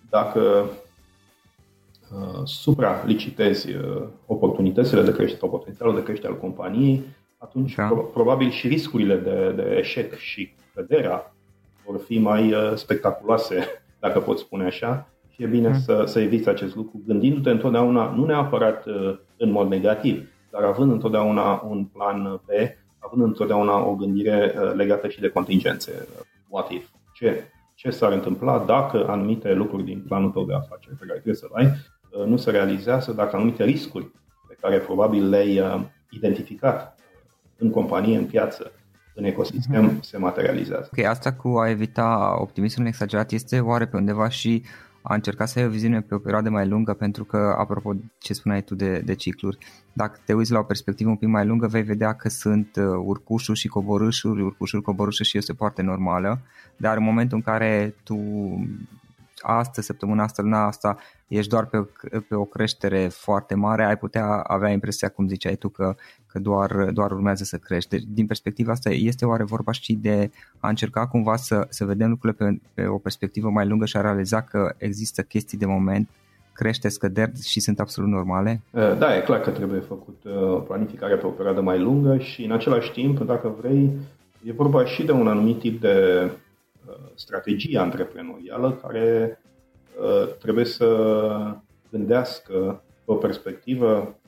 dacă 0.09 0.69
uh, 2.11 2.41
supra-licitezi 2.43 3.75
uh, 3.75 4.03
oportunitățile 4.25 5.01
de 5.01 5.11
creștere 5.11 5.39
sau 5.39 5.49
potențialul 5.49 5.95
de 5.95 6.03
creștere 6.03 6.33
al 6.33 6.39
companiei, 6.39 7.03
atunci 7.37 7.75
da. 7.75 7.87
probabil 8.13 8.49
și 8.49 8.67
riscurile 8.67 9.17
de, 9.17 9.51
de 9.51 9.75
eșec 9.77 10.15
și 10.15 10.53
căderea 10.73 11.33
vor 11.85 11.99
fi 11.99 12.19
mai 12.19 12.53
uh, 12.53 12.71
spectaculoase, 12.75 13.67
dacă 14.03 14.19
pot 14.19 14.39
spune 14.39 14.65
așa, 14.65 15.09
și 15.18 15.18
e 15.39 15.45
bine 15.45 15.67
mm. 15.67 15.79
să, 15.79 16.03
să 16.05 16.19
eviți 16.19 16.49
acest 16.49 16.75
lucru, 16.75 17.01
gândindu-te 17.05 17.49
întotdeauna, 17.49 18.13
nu 18.15 18.25
neapărat 18.25 18.85
uh, 18.85 19.17
în 19.37 19.51
mod 19.51 19.69
negativ, 19.69 20.29
dar 20.51 20.63
având 20.63 20.91
întotdeauna 20.91 21.63
un 21.67 21.85
plan 21.85 22.41
B, 22.45 22.49
având 22.99 23.23
întotdeauna 23.23 23.85
o 23.85 23.95
gândire 23.95 24.53
uh, 24.55 24.73
legată 24.75 25.07
și 25.07 25.19
de 25.19 25.29
contingențe. 25.29 26.07
What 26.47 26.71
if? 26.71 26.87
Ce, 27.13 27.43
ce 27.75 27.89
s-ar 27.89 28.11
întâmpla 28.11 28.63
dacă 28.67 29.07
anumite 29.07 29.53
lucruri 29.53 29.83
din 29.83 30.03
planul 30.07 30.29
tău 30.29 30.45
de 30.45 30.53
afaceri 30.53 30.95
pe 30.95 31.05
care 31.05 31.19
trebuie 31.19 31.35
să-l 31.35 31.51
ai 31.53 31.71
nu 32.25 32.37
se 32.37 32.51
realizează, 32.51 33.11
dacă 33.11 33.35
anumite 33.35 33.63
riscuri 33.63 34.11
pe 34.47 34.57
care 34.61 34.77
probabil 34.77 35.29
le-ai 35.29 35.61
identificat 36.09 36.99
în 37.57 37.69
companie, 37.69 38.17
în 38.17 38.25
piață, 38.25 38.71
în 39.15 39.23
ecosistem, 39.23 39.89
mm-hmm. 39.89 39.99
se 40.01 40.17
materializează. 40.17 40.89
Ok, 40.97 41.05
asta 41.05 41.33
cu 41.33 41.47
a 41.47 41.69
evita 41.69 42.37
optimismul 42.39 42.87
exagerat 42.87 43.31
este 43.31 43.59
oare 43.59 43.87
pe 43.87 43.97
undeva 43.97 44.29
și 44.29 44.63
a 45.01 45.13
încerca 45.13 45.45
să 45.45 45.59
ai 45.59 45.65
o 45.65 45.69
viziune 45.69 46.01
pe 46.01 46.15
o 46.15 46.19
perioadă 46.19 46.49
mai 46.49 46.67
lungă, 46.67 46.93
pentru 46.93 47.23
că, 47.23 47.55
apropo 47.57 47.93
ce 48.17 48.33
spuneai 48.33 48.61
tu 48.61 48.75
de, 48.75 48.99
de 48.99 49.15
cicluri, 49.15 49.57
dacă 49.93 50.19
te 50.25 50.33
uiți 50.33 50.51
la 50.51 50.59
o 50.59 50.63
perspectivă 50.63 51.09
un 51.09 51.15
pic 51.15 51.27
mai 51.27 51.45
lungă, 51.45 51.67
vei 51.67 51.83
vedea 51.83 52.13
că 52.13 52.29
sunt 52.29 52.75
uh, 52.75 52.85
urcușuri 53.03 53.59
și 53.59 53.67
coborâșuri, 53.67 54.41
urcușuri, 54.41 54.81
coborâșuri 54.81 55.27
și 55.27 55.37
este 55.37 55.53
foarte 55.53 55.81
normală, 55.81 56.41
dar 56.77 56.97
în 56.97 57.03
momentul 57.03 57.37
în 57.37 57.43
care 57.43 57.95
tu 58.03 58.17
astăzi, 59.41 59.85
săptămâna 59.85 60.23
asta, 60.23 60.41
luna 60.41 60.65
asta, 60.65 60.97
ești 61.27 61.49
doar 61.49 61.65
pe, 61.65 61.87
pe 62.27 62.35
o 62.35 62.43
creștere 62.43 63.07
foarte 63.07 63.55
mare, 63.55 63.85
ai 63.85 63.97
putea 63.97 64.25
avea 64.25 64.69
impresia, 64.69 65.09
cum 65.09 65.27
ziceai 65.27 65.55
tu, 65.55 65.69
că, 65.69 65.95
că 66.27 66.39
doar, 66.39 66.89
doar 66.91 67.11
urmează 67.11 67.43
să 67.43 67.57
crești. 67.57 67.89
Deci, 67.89 68.03
din 68.07 68.25
perspectiva 68.25 68.71
asta, 68.71 68.89
este 68.89 69.25
oare 69.25 69.43
vorba 69.43 69.71
și 69.71 69.93
de 69.93 70.31
a 70.59 70.69
încerca 70.69 71.07
cumva 71.07 71.35
să, 71.35 71.65
să 71.69 71.85
vedem 71.85 72.09
lucrurile 72.09 72.45
pe, 72.45 72.61
pe 72.73 72.87
o 72.87 72.97
perspectivă 72.97 73.49
mai 73.49 73.67
lungă 73.67 73.85
și 73.85 73.97
a 73.97 74.01
realiza 74.01 74.41
că 74.41 74.73
există 74.77 75.21
chestii 75.21 75.57
de 75.57 75.65
moment 75.65 76.09
crește, 76.59 76.89
scăderi 76.89 77.31
și 77.43 77.59
sunt 77.59 77.79
absolut 77.79 78.09
normale? 78.09 78.61
Da, 78.71 79.15
e 79.15 79.21
clar 79.21 79.39
că 79.39 79.49
trebuie 79.49 79.79
făcut 79.79 80.17
uh, 80.23 80.63
planificarea 80.67 81.17
pe 81.17 81.25
o 81.25 81.29
perioadă 81.29 81.61
mai 81.61 81.79
lungă 81.79 82.17
și 82.17 82.43
în 82.43 82.51
același 82.51 82.91
timp, 82.91 83.19
dacă 83.19 83.53
vrei, 83.61 83.91
e 84.43 84.51
vorba 84.51 84.85
și 84.85 85.03
de 85.03 85.11
un 85.11 85.27
anumit 85.27 85.59
tip 85.59 85.81
de 85.81 86.21
uh, 86.25 86.31
strategie 87.15 87.79
antreprenorială 87.79 88.71
care 88.71 89.39
Uh, 89.99 90.29
trebuie 90.39 90.65
să 90.65 90.87
gândească 91.91 92.83
o 93.05 93.15
perspectivă 93.15 94.19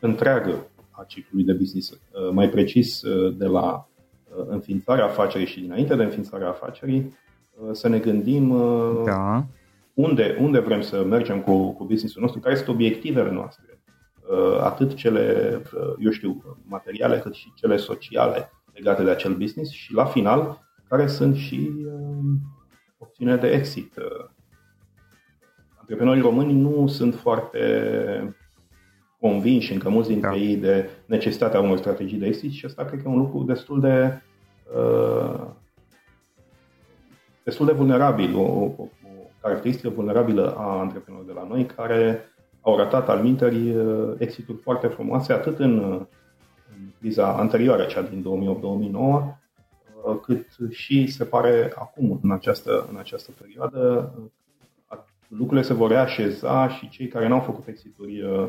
întreagă 0.00 0.66
a 0.90 1.04
ciclului 1.06 1.44
de 1.44 1.52
business. 1.52 1.90
Uh, 1.90 1.98
mai 2.32 2.48
precis, 2.48 3.02
uh, 3.02 3.34
de 3.36 3.46
la 3.46 3.86
înființarea 4.48 5.04
afacerii 5.04 5.46
și 5.46 5.60
dinainte 5.60 5.94
de 5.94 6.02
înființarea 6.02 6.48
afacerii, 6.48 7.16
să 7.72 7.88
ne 7.88 7.98
gândim 7.98 8.48
da. 9.04 9.44
unde, 9.94 10.36
unde 10.40 10.58
vrem 10.58 10.80
să 10.80 11.04
mergem 11.04 11.40
cu, 11.40 11.72
cu 11.72 11.84
businessul 11.84 12.22
nostru, 12.22 12.40
care 12.40 12.54
sunt 12.54 12.68
obiectivele 12.68 13.30
noastre, 13.30 13.80
atât 14.60 14.94
cele, 14.94 15.60
eu 15.98 16.10
știu, 16.10 16.56
materiale, 16.68 17.18
cât 17.18 17.34
și 17.34 17.52
cele 17.54 17.76
sociale 17.76 18.50
legate 18.72 19.02
de 19.02 19.10
acel 19.10 19.34
business 19.34 19.70
și, 19.70 19.94
la 19.94 20.04
final, 20.04 20.60
care 20.96 21.06
sunt 21.06 21.36
și 21.36 21.86
opțiunile 22.98 23.36
de 23.36 23.48
exit 23.48 23.94
antreprenorii 25.76 26.22
români 26.22 26.60
nu 26.60 26.86
sunt 26.86 27.14
foarte 27.14 27.58
convinși 29.20 29.72
încă 29.72 29.88
mulți 29.88 30.08
dintre 30.08 30.28
da. 30.28 30.36
ei 30.36 30.56
de 30.56 30.88
necesitatea 31.06 31.60
unor 31.60 31.76
strategii 31.76 32.18
de 32.18 32.26
exit 32.26 32.52
și 32.52 32.64
asta 32.64 32.84
cred 32.84 33.02
că 33.02 33.08
e 33.08 33.12
un 33.12 33.18
lucru 33.18 33.42
destul 33.42 33.80
de 33.80 34.22
uh, 34.76 35.46
destul 37.44 37.66
de 37.66 37.72
vulnerabil, 37.72 38.36
o, 38.36 38.40
o, 38.40 38.74
o 38.78 38.88
caracteristică 39.40 39.88
vulnerabilă 39.88 40.54
a 40.56 40.78
antreprenorilor 40.78 41.34
de 41.34 41.40
la 41.40 41.46
noi 41.46 41.66
care 41.66 42.24
au 42.60 42.76
ratat 42.76 43.08
al 43.08 43.22
minteri 43.22 43.70
uh, 43.76 44.14
exituri 44.18 44.58
foarte 44.58 44.86
frumoase 44.86 45.32
atât 45.32 45.58
în, 45.58 45.78
în 46.68 46.92
criza 46.98 47.36
anterioară, 47.36 47.84
cea 47.84 48.02
din 48.02 48.22
2008-2009, 48.22 48.92
uh, 48.92 49.40
cât 50.22 50.46
și 50.70 51.06
se 51.06 51.24
pare 51.24 51.72
acum, 51.74 52.20
în 52.22 52.30
această, 52.30 52.86
în 52.90 52.96
această 52.96 53.30
perioadă, 53.40 54.12
lucrurile 55.36 55.66
se 55.66 55.74
vor 55.74 55.90
reașeza 55.90 56.68
și 56.68 56.88
cei 56.88 57.08
care 57.08 57.28
n-au 57.28 57.40
făcut 57.40 57.66
exituri 57.66 58.22
uh, 58.22 58.48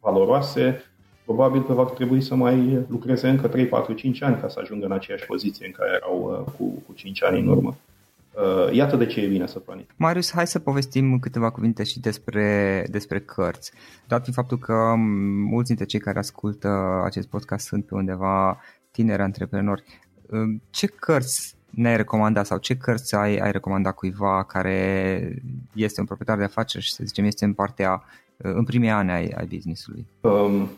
valoroase, 0.00 0.82
probabil 1.24 1.64
că 1.64 1.72
va 1.72 1.84
trebui 1.84 2.20
să 2.20 2.34
mai 2.34 2.86
lucreze 2.88 3.28
încă 3.28 3.48
3, 3.48 3.66
4, 3.66 3.92
5 3.92 4.22
ani 4.22 4.40
ca 4.40 4.48
să 4.48 4.58
ajungă 4.62 4.86
în 4.86 4.92
aceeași 4.92 5.26
poziție 5.26 5.66
în 5.66 5.72
care 5.72 5.90
erau 5.94 6.44
uh, 6.46 6.52
cu, 6.56 6.82
cu 6.86 6.92
5 6.92 7.22
ani 7.22 7.40
în 7.40 7.46
urmă. 7.46 7.76
Uh, 8.32 8.74
iată 8.74 8.96
de 8.96 9.06
ce 9.06 9.20
e 9.20 9.26
bine 9.26 9.46
să 9.46 9.58
planificăm. 9.58 9.96
Marius, 9.98 10.32
hai 10.32 10.46
să 10.46 10.58
povestim 10.58 11.18
câteva 11.18 11.50
cuvinte 11.50 11.84
și 11.84 12.00
despre, 12.00 12.86
despre 12.90 13.20
cărți. 13.20 13.72
Dat 14.06 14.20
fiind 14.20 14.36
faptul 14.36 14.58
că 14.58 14.94
mulți 15.50 15.66
dintre 15.66 15.84
cei 15.84 16.00
care 16.00 16.18
ascultă 16.18 16.68
acest 17.04 17.28
podcast 17.28 17.66
sunt 17.66 17.84
pe 17.84 17.94
undeva 17.94 18.60
tineri 18.90 19.22
antreprenori, 19.22 19.84
ce 20.70 20.86
cărți 20.86 21.56
ne-ai 21.70 21.96
recomandat 21.96 22.46
sau 22.46 22.58
ce 22.58 22.76
cărți 22.76 23.14
ai, 23.14 23.36
ai 23.36 23.52
recomandat 23.52 23.94
cuiva 23.94 24.44
care 24.44 25.42
este 25.74 26.00
un 26.00 26.06
proprietar 26.06 26.38
de 26.38 26.44
afaceri 26.44 26.84
și 26.84 26.92
să 26.92 27.02
zicem 27.04 27.24
este 27.24 27.44
în 27.44 27.52
partea, 27.52 28.02
în 28.36 28.64
primii 28.64 28.90
ani 28.90 29.10
ai, 29.10 29.26
ai 29.36 29.46
business-ului? 29.46 30.06
Um, 30.20 30.68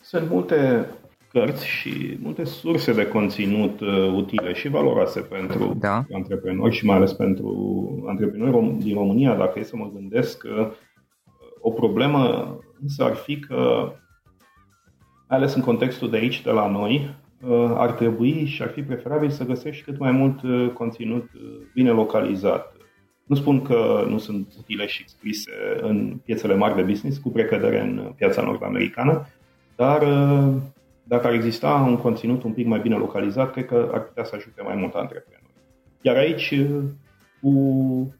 sunt 0.00 0.28
multe 0.28 0.86
cărți 1.32 1.66
și 1.66 2.18
multe 2.22 2.44
surse 2.44 2.92
de 2.92 3.08
conținut 3.08 3.80
uh, 3.80 4.12
utile 4.14 4.52
și 4.52 4.68
valoroase 4.68 5.20
pentru 5.20 5.76
da. 5.78 6.04
antreprenori 6.12 6.74
și 6.74 6.84
mai 6.84 6.96
ales 6.96 7.12
pentru 7.12 8.04
antreprenori 8.08 8.78
din 8.78 8.94
România. 8.94 9.34
Dacă 9.34 9.58
e 9.58 9.62
să 9.62 9.76
mă 9.76 9.90
gândesc 9.94 10.38
că 10.38 10.66
uh, 10.66 10.72
o 11.60 11.70
problemă 11.70 12.54
însă 12.82 13.04
ar 13.04 13.14
fi 13.14 13.38
că, 13.38 13.92
mai 15.28 15.38
ales 15.38 15.54
în 15.54 15.62
contextul 15.62 16.10
de 16.10 16.16
aici, 16.16 16.42
de 16.42 16.50
la 16.50 16.70
noi, 16.70 16.98
Uh, 17.00 17.19
ar 17.74 17.92
trebui 17.92 18.44
și 18.46 18.62
ar 18.62 18.68
fi 18.68 18.82
preferabil 18.82 19.30
să 19.30 19.44
găsești 19.44 19.84
cât 19.84 19.98
mai 19.98 20.10
mult 20.10 20.42
uh, 20.42 20.70
conținut 20.72 21.30
uh, 21.34 21.40
bine 21.74 21.90
localizat. 21.90 22.74
Nu 23.26 23.36
spun 23.36 23.62
că 23.62 24.06
nu 24.08 24.18
sunt 24.18 24.52
utile 24.58 24.86
și 24.86 25.08
scrise 25.08 25.52
în 25.80 26.20
piețele 26.24 26.54
mari 26.54 26.76
de 26.76 26.82
business, 26.82 27.18
cu 27.18 27.28
precădere 27.28 27.80
în 27.80 28.12
piața 28.16 28.42
nord-americană, 28.42 29.26
dar 29.76 30.04
dacă 31.02 31.26
ar 31.26 31.32
exista 31.32 31.84
un 31.88 31.96
conținut 31.96 32.42
un 32.42 32.52
pic 32.52 32.66
mai 32.66 32.80
bine 32.80 32.96
localizat, 32.96 33.52
cred 33.52 33.66
că 33.66 33.90
ar 33.92 34.02
putea 34.02 34.24
să 34.24 34.34
ajute 34.36 34.62
mai 34.62 34.74
mult 34.74 34.94
antreprenori. 34.94 35.54
Iar 36.00 36.16
aici, 36.16 36.54
cu, 37.40 37.52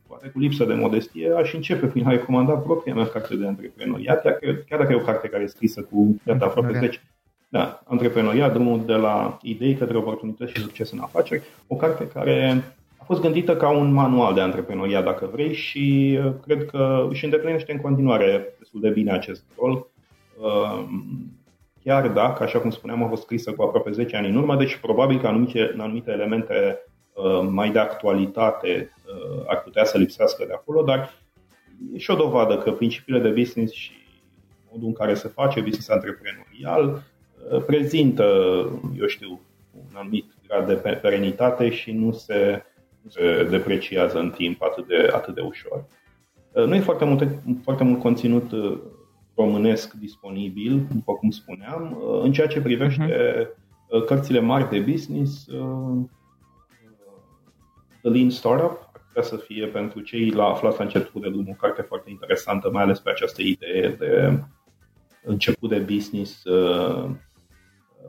poate 0.06 0.28
cu 0.28 0.38
lipsă 0.38 0.64
de 0.64 0.74
modestie, 0.74 1.32
aș 1.32 1.54
începe 1.54 1.86
prin 1.86 2.06
a 2.06 2.10
recomanda 2.10 2.52
propria 2.52 2.94
mea 2.94 3.06
carte 3.06 3.36
de 3.36 3.46
antreprenoriat, 3.46 4.22
chiar, 4.22 4.38
chiar 4.68 4.78
dacă 4.78 4.92
e 4.92 4.96
o 4.96 5.04
carte 5.04 5.28
care 5.28 5.42
e 5.42 5.46
scrisă 5.46 5.82
cu 5.82 6.16
data 6.24 6.44
aproape 6.44 6.78
10, 6.78 7.00
da, 7.52 7.82
Antreprenoria, 7.84 8.48
drumul 8.48 8.84
de 8.84 8.94
la 8.94 9.38
idei 9.42 9.74
către 9.74 9.96
oportunități 9.96 10.52
și 10.52 10.60
succes 10.60 10.90
în 10.90 10.98
afaceri, 10.98 11.42
o 11.66 11.76
carte 11.76 12.08
care 12.08 12.64
a 12.98 13.04
fost 13.04 13.20
gândită 13.20 13.56
ca 13.56 13.68
un 13.68 13.92
manual 13.92 14.34
de 14.34 14.40
antreprenoria, 14.40 15.02
dacă 15.02 15.28
vrei, 15.32 15.54
și 15.54 16.18
uh, 16.24 16.32
cred 16.42 16.66
că 16.66 17.06
își 17.10 17.24
îndeplinește 17.24 17.72
în 17.72 17.80
continuare 17.80 18.54
destul 18.58 18.80
de 18.80 18.88
bine 18.88 19.12
acest 19.12 19.44
rol. 19.60 19.86
Uh, 20.40 20.84
chiar 21.84 22.08
dacă, 22.08 22.42
așa 22.42 22.58
cum 22.58 22.70
spuneam, 22.70 23.02
a 23.02 23.08
fost 23.08 23.22
scrisă 23.22 23.52
cu 23.52 23.62
aproape 23.62 23.90
10 23.90 24.16
ani 24.16 24.28
în 24.28 24.36
urmă, 24.36 24.56
deci 24.56 24.76
probabil 24.76 25.20
că 25.20 25.26
anumite, 25.26 25.74
anumite 25.78 26.10
elemente 26.10 26.78
uh, 27.12 27.48
mai 27.50 27.70
de 27.70 27.78
actualitate 27.78 28.94
ar 29.46 29.62
putea 29.62 29.84
să 29.84 29.98
lipsească 29.98 30.44
de 30.46 30.52
acolo, 30.52 30.82
dar 30.82 31.12
e 31.92 31.98
și 31.98 32.10
o 32.10 32.14
dovadă 32.14 32.58
că 32.58 32.72
principiile 32.72 33.18
de 33.20 33.28
business 33.28 33.72
și 33.72 33.92
modul 34.72 34.86
în 34.86 34.94
care 34.94 35.14
se 35.14 35.28
face 35.28 35.60
business 35.60 35.88
antreprenorial 35.88 37.02
prezintă, 37.66 38.24
eu 38.98 39.06
știu, 39.06 39.40
un 39.72 39.96
anumit 39.96 40.24
grad 40.46 40.66
de 40.66 40.94
perenitate 41.02 41.70
și 41.70 41.92
nu 41.92 42.12
se, 42.12 42.62
nu 43.02 43.10
se 43.10 43.46
depreciază 43.50 44.18
în 44.18 44.30
timp 44.30 44.62
atât 44.62 44.86
de, 44.86 45.10
atât 45.12 45.34
de 45.34 45.40
ușor. 45.40 45.84
Nu 46.54 46.74
e 46.74 46.80
foarte 46.80 47.04
mult, 47.04 47.28
foarte 47.62 47.84
mult 47.84 48.00
conținut 48.00 48.52
uh, 48.52 48.78
românesc 49.34 49.92
disponibil, 49.92 50.86
după 50.94 51.12
cum 51.12 51.30
spuneam. 51.30 51.98
Uh, 52.00 52.20
în 52.22 52.32
ceea 52.32 52.46
ce 52.46 52.60
privește 52.60 53.04
uh-huh. 53.04 54.06
cărțile 54.06 54.40
mari 54.40 54.70
de 54.70 54.78
business, 54.78 55.44
The 58.02 58.10
Lean 58.10 58.30
Startup 58.30 58.90
ar 58.92 59.02
putea 59.06 59.22
să 59.22 59.36
fie 59.36 59.66
pentru 59.66 60.00
cei 60.00 60.30
la 60.30 60.44
aflați 60.44 60.78
la 60.78 60.84
început 60.84 61.22
de 61.22 61.30
drum 61.30 61.46
o 61.48 61.52
carte 61.52 61.82
foarte 61.82 62.10
interesantă, 62.10 62.70
mai 62.70 62.82
ales 62.82 62.98
pe 62.98 63.10
această 63.10 63.42
idee 63.42 63.96
de 63.98 64.42
început 65.24 65.68
de 65.68 65.78
business 65.78 66.42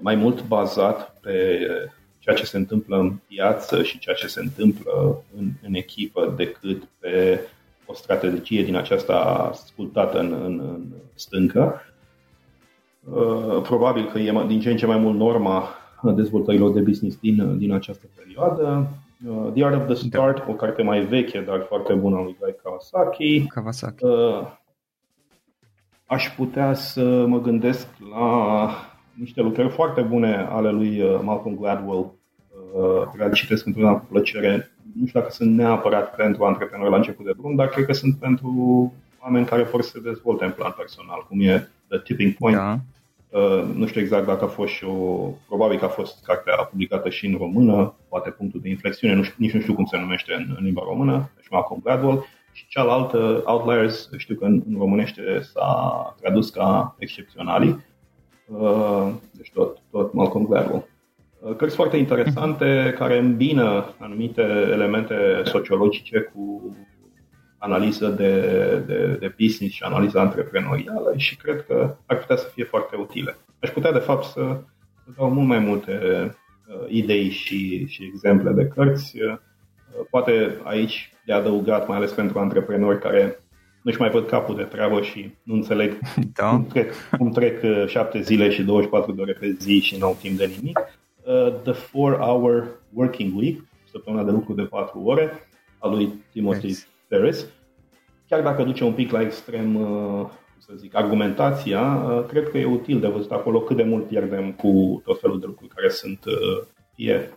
mai 0.02 0.16
mult 0.16 0.48
bazat 0.48 1.20
pe 1.22 1.68
ceea 2.20 2.36
ce 2.36 2.46
se 2.46 2.58
întâmplă 2.58 2.98
în 2.98 3.14
piață 3.28 3.84
și 3.84 4.00
ceea 4.00 4.16
ce 4.16 4.28
se 4.28 4.40
întâmplă 4.40 5.24
în, 5.38 5.52
în 5.68 5.74
echipă 5.74 6.34
decât 6.38 6.84
pe 7.00 7.40
o 7.86 7.94
strategie 7.94 8.64
din 8.64 8.76
aceasta 8.76 9.16
ascultată 9.52 10.20
în, 10.20 10.34
în, 10.34 10.60
în 10.60 10.94
stâncă. 11.14 11.82
probabil 13.64 14.10
că 14.12 14.20
e 14.20 14.46
din 14.48 14.60
ce 14.60 14.72
în 14.72 14.78
ce 14.78 14.86
mai 14.86 14.98
mult 14.98 15.18
norma 15.18 15.70
dezvoltărilor 16.16 16.72
de 16.72 16.82
business 16.82 17.18
din, 17.20 17.58
din 17.58 17.72
această 17.72 18.06
perioadă. 18.16 18.88
Uh, 19.28 19.52
the 19.54 19.64
Art 19.64 19.76
of 19.76 19.86
the 19.86 19.96
Start, 19.96 20.38
da. 20.38 20.46
o 20.52 20.54
carte 20.54 20.82
mai 20.82 21.06
veche, 21.06 21.42
dar 21.42 21.66
foarte 21.68 21.94
bună 21.94 22.18
a 22.18 22.22
lui 22.22 22.38
Guy 22.40 22.56
Kawasaki. 22.64 23.46
Kawasaki. 23.48 24.06
Uh, 24.06 24.48
aș 26.06 26.30
putea 26.36 26.74
să 26.74 27.26
mă 27.28 27.42
gândesc 27.42 27.88
la 28.12 28.70
niște 29.22 29.42
lucrări 29.42 29.70
foarte 29.70 30.02
bune 30.02 30.48
ale 30.50 30.72
lui 30.72 31.02
uh, 31.02 31.20
Malcolm 31.24 31.56
Gladwell, 31.56 32.00
uh, 32.00 33.04
care 33.16 33.30
le 33.30 33.36
citesc 33.36 33.66
întotdeauna 33.66 34.00
cu 34.00 34.06
plăcere. 34.06 34.72
Nu 35.00 35.08
știu 35.08 35.20
dacă 35.20 35.32
sunt 35.32 35.56
neapărat 35.56 36.16
pentru 36.16 36.44
antreprenori 36.44 36.90
la 36.90 36.96
început 36.96 37.26
de 37.26 37.32
drum, 37.38 37.56
dar 37.56 37.68
cred 37.68 37.86
că 37.86 37.94
sunt 37.94 38.16
pentru 38.16 38.94
oameni 39.24 39.46
care 39.46 39.64
vor 39.64 39.82
să 39.82 39.90
se 39.90 40.00
dezvolte 40.00 40.46
în 40.46 40.52
plan 40.52 40.74
personal, 40.78 41.26
cum 41.28 41.42
e 41.42 41.70
The 41.88 42.00
Tipping 42.00 42.34
Point. 42.34 42.58
Da. 42.58 42.78
Uh, 43.30 43.64
nu 43.76 43.86
știu 43.88 44.02
exact 44.02 44.26
dacă 44.26 44.44
a 44.44 44.48
fost 44.48 44.74
și 44.74 44.84
o... 44.86 45.30
Probabil 45.48 45.78
că 45.78 45.86
a 45.86 45.88
fost 45.88 46.24
cartea 46.26 46.56
publicată 46.56 47.10
și 47.10 47.26
în 47.26 47.38
română, 47.38 47.94
poate 48.10 48.30
punctul 48.30 48.60
de 48.64 48.70
inflexiune, 48.70 49.14
nu 49.14 49.24
știu, 49.24 49.36
nici 49.38 49.54
nu 49.54 49.60
știu 49.60 49.74
cum 49.74 49.86
se 49.86 49.98
numește 49.98 50.34
în, 50.34 50.56
în 50.58 50.64
limba 50.64 50.82
română, 50.86 51.30
deci 51.36 51.50
Malcolm 51.50 51.82
Gladwell. 51.84 52.26
Și 52.54 52.68
cealaltă, 52.68 53.42
Outliers, 53.46 54.10
știu 54.18 54.36
că 54.36 54.46
în, 54.46 54.64
în 54.68 54.76
românește 54.78 55.42
s-a 55.42 56.16
tradus 56.22 56.50
ca 56.50 56.96
excepționali, 57.00 57.68
uh, 57.68 57.76
deci 59.32 59.52
tot, 59.54 59.78
tot 59.92 60.14
Malcolm 60.14 60.46
Gladwell. 60.46 60.88
Uh, 61.40 61.56
cărți 61.56 61.76
foarte 61.76 61.98
interesante 61.98 62.94
care 62.98 63.18
îmbină 63.18 63.96
anumite 64.00 64.42
elemente 64.72 65.16
sociologice 65.44 66.20
cu 66.20 66.76
analiză 67.58 68.08
de, 68.08 68.42
de, 68.86 69.18
de 69.20 69.36
business 69.40 69.74
și 69.74 69.84
analiză 69.84 70.20
antreprenorială 70.20 71.14
și 71.16 71.36
cred 71.36 71.66
că 71.66 71.96
ar 72.06 72.18
putea 72.18 72.36
să 72.36 72.50
fie 72.54 72.64
foarte 72.64 72.96
utile. 72.96 73.38
Aș 73.60 73.70
putea, 73.70 73.92
de 73.92 74.00
fapt, 74.00 74.24
să, 74.24 74.62
să 75.04 75.12
dau 75.18 75.30
mult 75.30 75.48
mai 75.48 75.60
multe 75.60 76.00
uh, 76.04 76.86
idei 76.88 77.30
și, 77.30 77.86
și 77.88 78.12
exemple 78.14 78.52
de 78.52 78.68
cărți. 78.68 79.22
Uh, 79.22 79.38
poate 80.10 80.58
aici 80.64 81.14
de 81.26 81.34
adăugat, 81.34 81.88
mai 81.88 81.98
ales 81.98 82.12
pentru 82.12 82.40
antreprenori 82.40 83.00
care 83.00 83.44
nu-și 83.82 84.00
mai 84.00 84.10
văd 84.10 84.28
capul 84.28 84.56
de 84.56 84.64
treabă 84.64 85.02
și 85.02 85.32
nu 85.44 85.54
înțeleg 85.54 86.00
da. 86.34 86.50
cum, 86.50 86.66
trec, 86.66 86.94
cum 87.18 87.32
trec 87.32 87.64
uh, 87.64 87.84
șapte 87.88 88.22
zile 88.22 88.50
și 88.50 88.64
24 88.64 89.12
de 89.12 89.22
ore 89.22 89.34
pe 89.34 89.56
zi 89.60 89.80
și 89.80 89.98
nu 89.98 90.06
au 90.06 90.18
timp 90.22 90.38
de 90.38 90.52
nimic. 90.58 90.80
Uh, 91.24 91.54
The 91.64 91.74
4-Hour 91.74 92.68
Working 92.94 93.38
Week, 93.38 93.64
săptămâna 93.92 94.24
de 94.24 94.32
lucru 94.32 94.54
de 94.54 94.62
4 94.62 95.00
ore, 95.00 95.32
a 95.78 95.88
lui 95.88 96.14
Timothy 96.32 96.68
yes. 96.68 96.88
Ferris. 97.08 97.46
Chiar 98.28 98.42
dacă 98.42 98.64
duce 98.64 98.84
un 98.84 98.94
pic 98.94 99.12
la 99.12 99.22
extrem, 99.22 99.76
uh, 99.76 100.28
să 100.58 100.74
zic, 100.76 100.96
argumentația, 100.96 101.82
uh, 101.82 102.26
cred 102.26 102.50
că 102.50 102.58
e 102.58 102.66
util 102.66 103.00
de 103.00 103.08
văzut 103.08 103.32
acolo 103.32 103.62
cât 103.62 103.76
de 103.76 103.84
mult 103.84 104.08
pierdem 104.08 104.52
cu 104.52 105.02
tot 105.06 105.20
felul 105.20 105.40
de 105.40 105.46
lucruri 105.46 105.74
care 105.76 105.90
sunt 105.90 106.26
uh, 106.26 106.66
fie 106.94 107.30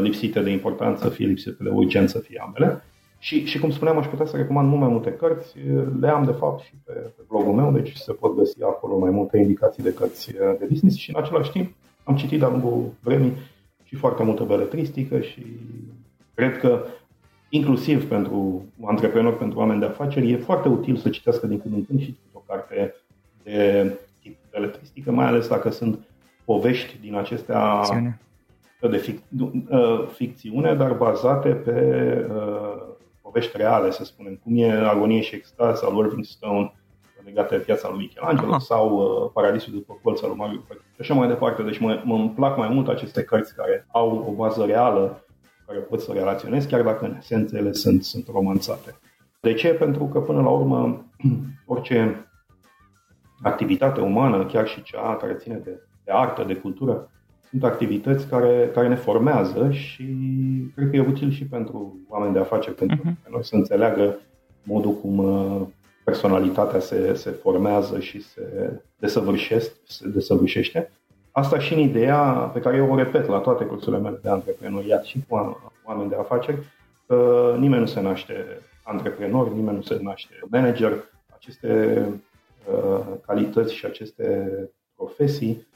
lipsite 0.00 0.40
de 0.40 0.50
importanță, 0.50 1.08
fie 1.08 1.26
lipsite 1.26 1.62
de 1.62 1.68
urgență, 1.68 2.18
fie 2.18 2.42
ambele. 2.44 2.84
Și, 3.22 3.44
și 3.44 3.58
cum 3.58 3.70
spuneam, 3.70 3.98
aș 3.98 4.06
putea 4.06 4.26
să 4.26 4.36
recomand 4.36 4.68
mult 4.68 4.80
mai 4.80 4.90
multe 4.90 5.12
cărți. 5.12 5.54
Le 6.00 6.08
am, 6.08 6.24
de 6.24 6.32
fapt, 6.32 6.62
și 6.62 6.72
pe, 6.84 6.92
pe 6.92 7.22
blogul 7.28 7.52
meu, 7.52 7.72
deci 7.72 7.94
se 7.94 8.12
pot 8.12 8.36
găsi 8.36 8.62
acolo 8.62 8.98
mai 8.98 9.10
multe 9.10 9.38
indicații 9.38 9.82
de 9.82 9.92
cărți 9.94 10.32
de 10.58 10.66
business 10.68 10.96
și, 10.96 11.10
în 11.14 11.22
același 11.22 11.50
timp, 11.50 11.72
am 12.04 12.16
citit 12.16 12.38
de-a 12.38 12.48
lungul 12.48 12.92
vremii 13.00 13.32
și 13.84 13.96
foarte 13.96 14.22
multă 14.22 14.44
beletristică 14.44 15.20
și 15.20 15.46
cred 16.34 16.58
că 16.58 16.84
inclusiv 17.48 18.08
pentru 18.08 18.64
antreprenori, 18.84 19.38
pentru 19.38 19.58
oameni 19.58 19.80
de 19.80 19.86
afaceri, 19.86 20.30
e 20.30 20.36
foarte 20.36 20.68
util 20.68 20.96
să 20.96 21.08
citească 21.08 21.46
din 21.46 21.60
când 21.60 21.74
în 21.74 21.84
când 21.84 22.00
și 22.00 22.16
o 22.32 22.42
carte 22.46 22.94
de 23.42 23.92
tip 24.22 24.36
beletristică, 24.50 25.10
mai 25.10 25.26
ales 25.26 25.48
dacă 25.48 25.70
sunt 25.70 25.98
povești 26.44 26.98
din 27.00 27.14
acestea 27.14 27.80
Ficțiune. 27.82 28.20
de 28.90 28.98
fic- 28.98 29.38
uh, 29.70 30.06
ficțiune, 30.12 30.74
dar 30.74 30.92
bazate 30.92 31.48
pe 31.48 32.26
uh, 32.30 32.90
povești 33.32 33.56
reale, 33.56 33.90
să 33.90 34.04
spunem, 34.04 34.40
cum 34.42 34.52
e 34.56 34.72
Agonie 34.72 35.20
și 35.20 35.34
extaz 35.34 35.82
al 35.82 35.96
Irving 35.96 36.24
Stone 36.24 36.72
legate 37.24 37.56
de 37.56 37.62
viața 37.62 37.88
lui 37.88 37.98
Michelangelo 37.98 38.50
Aha. 38.50 38.58
sau 38.58 38.96
uh, 38.96 39.30
Paradisul 39.32 39.72
după 39.72 39.98
colț 40.02 40.22
al 40.22 40.28
lui 40.28 40.38
Mario 40.38 40.60
Și 40.68 41.00
așa 41.00 41.14
mai 41.14 41.28
departe. 41.28 41.62
Deci 41.62 41.78
mă, 41.78 42.02
mă 42.04 42.28
plac 42.34 42.56
mai 42.56 42.68
mult 42.68 42.88
aceste 42.88 43.22
cărți 43.22 43.54
care 43.54 43.86
au 43.92 44.24
o 44.28 44.32
bază 44.32 44.64
reală 44.64 45.24
care 45.66 45.78
pot 45.78 46.00
să 46.00 46.12
relaționez, 46.12 46.64
chiar 46.64 46.82
dacă 46.82 47.04
în 47.04 47.16
esență 47.18 47.56
ele 47.56 47.72
sunt, 47.72 48.04
sunt 48.04 48.28
romanțate. 48.32 48.94
De 49.40 49.54
ce? 49.54 49.68
Pentru 49.68 50.04
că 50.04 50.20
până 50.20 50.40
la 50.40 50.48
urmă 50.48 51.06
orice 51.66 52.26
activitate 53.42 54.00
umană, 54.00 54.46
chiar 54.46 54.66
și 54.66 54.82
cea 54.82 55.16
care 55.16 55.34
ține 55.34 55.54
de, 55.54 55.82
de 56.04 56.12
artă, 56.12 56.44
de 56.44 56.54
cultură, 56.54 57.10
sunt 57.52 57.64
activități 57.64 58.26
care, 58.26 58.70
care 58.74 58.88
ne 58.88 58.94
formează 58.94 59.70
și 59.70 60.04
cred 60.74 60.90
că 60.90 60.96
e 60.96 61.06
util 61.08 61.30
și 61.30 61.44
pentru 61.44 61.98
oameni 62.08 62.32
de 62.32 62.38
afaceri, 62.38 62.74
pentru 62.76 62.96
uh-huh. 62.96 63.30
noi 63.30 63.44
să 63.44 63.54
înțeleagă 63.56 64.18
modul 64.62 64.92
cum 64.92 65.18
uh, 65.18 65.60
personalitatea 66.04 66.80
se, 66.80 67.14
se 67.14 67.30
formează 67.30 68.00
și 68.00 68.22
se 68.22 68.72
desăvârșește, 68.98 69.72
se 69.84 70.08
desăvârșește 70.08 70.90
Asta 71.32 71.58
și 71.58 71.72
în 71.72 71.78
ideea 71.78 72.22
pe 72.52 72.60
care 72.60 72.76
eu 72.76 72.92
o 72.92 72.96
repet 72.96 73.26
la 73.26 73.38
toate 73.38 73.64
cursurile 73.64 74.02
mele 74.02 74.18
de 74.22 74.28
antreprenoriat 74.28 75.04
și 75.04 75.24
cu 75.28 75.58
oameni 75.84 76.08
de 76.08 76.16
afaceri, 76.16 76.58
că 77.06 77.56
nimeni 77.58 77.80
nu 77.80 77.86
se 77.86 78.00
naște 78.00 78.60
antreprenor, 78.82 79.52
nimeni 79.52 79.76
nu 79.76 79.82
se 79.82 79.98
naște 80.02 80.34
manager. 80.50 81.04
Aceste 81.34 82.02
uh, 82.72 83.00
calități 83.26 83.74
și 83.74 83.86
aceste 83.86 84.48
profesii 84.96 85.50
uh, 85.50 85.71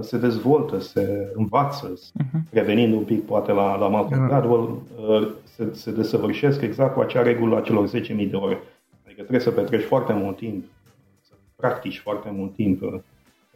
se 0.00 0.18
dezvoltă, 0.18 0.78
se 0.78 1.32
învață, 1.34 1.92
uh-huh. 1.92 2.50
revenind 2.50 2.94
un 2.94 3.04
pic 3.04 3.24
poate 3.24 3.52
la, 3.52 3.76
la 3.76 3.88
Malcolm 3.88 4.24
uh-huh. 4.24 4.28
Gladwell, 4.28 4.82
uh, 5.08 5.30
se, 5.54 5.68
se 5.72 5.92
desăvârșesc 5.92 6.60
exact 6.60 6.94
cu 6.94 7.00
acea 7.00 7.22
regulă 7.22 7.56
a 7.56 7.60
celor 7.60 7.88
10.000 7.88 7.90
de 8.30 8.36
ore. 8.36 8.62
Adică 9.04 9.20
trebuie 9.20 9.40
să 9.40 9.50
petreci 9.50 9.84
foarte 9.84 10.12
mult 10.12 10.36
timp, 10.36 10.64
să 11.20 11.32
practici 11.56 11.98
foarte 11.98 12.30
mult 12.30 12.54
timp 12.54 12.82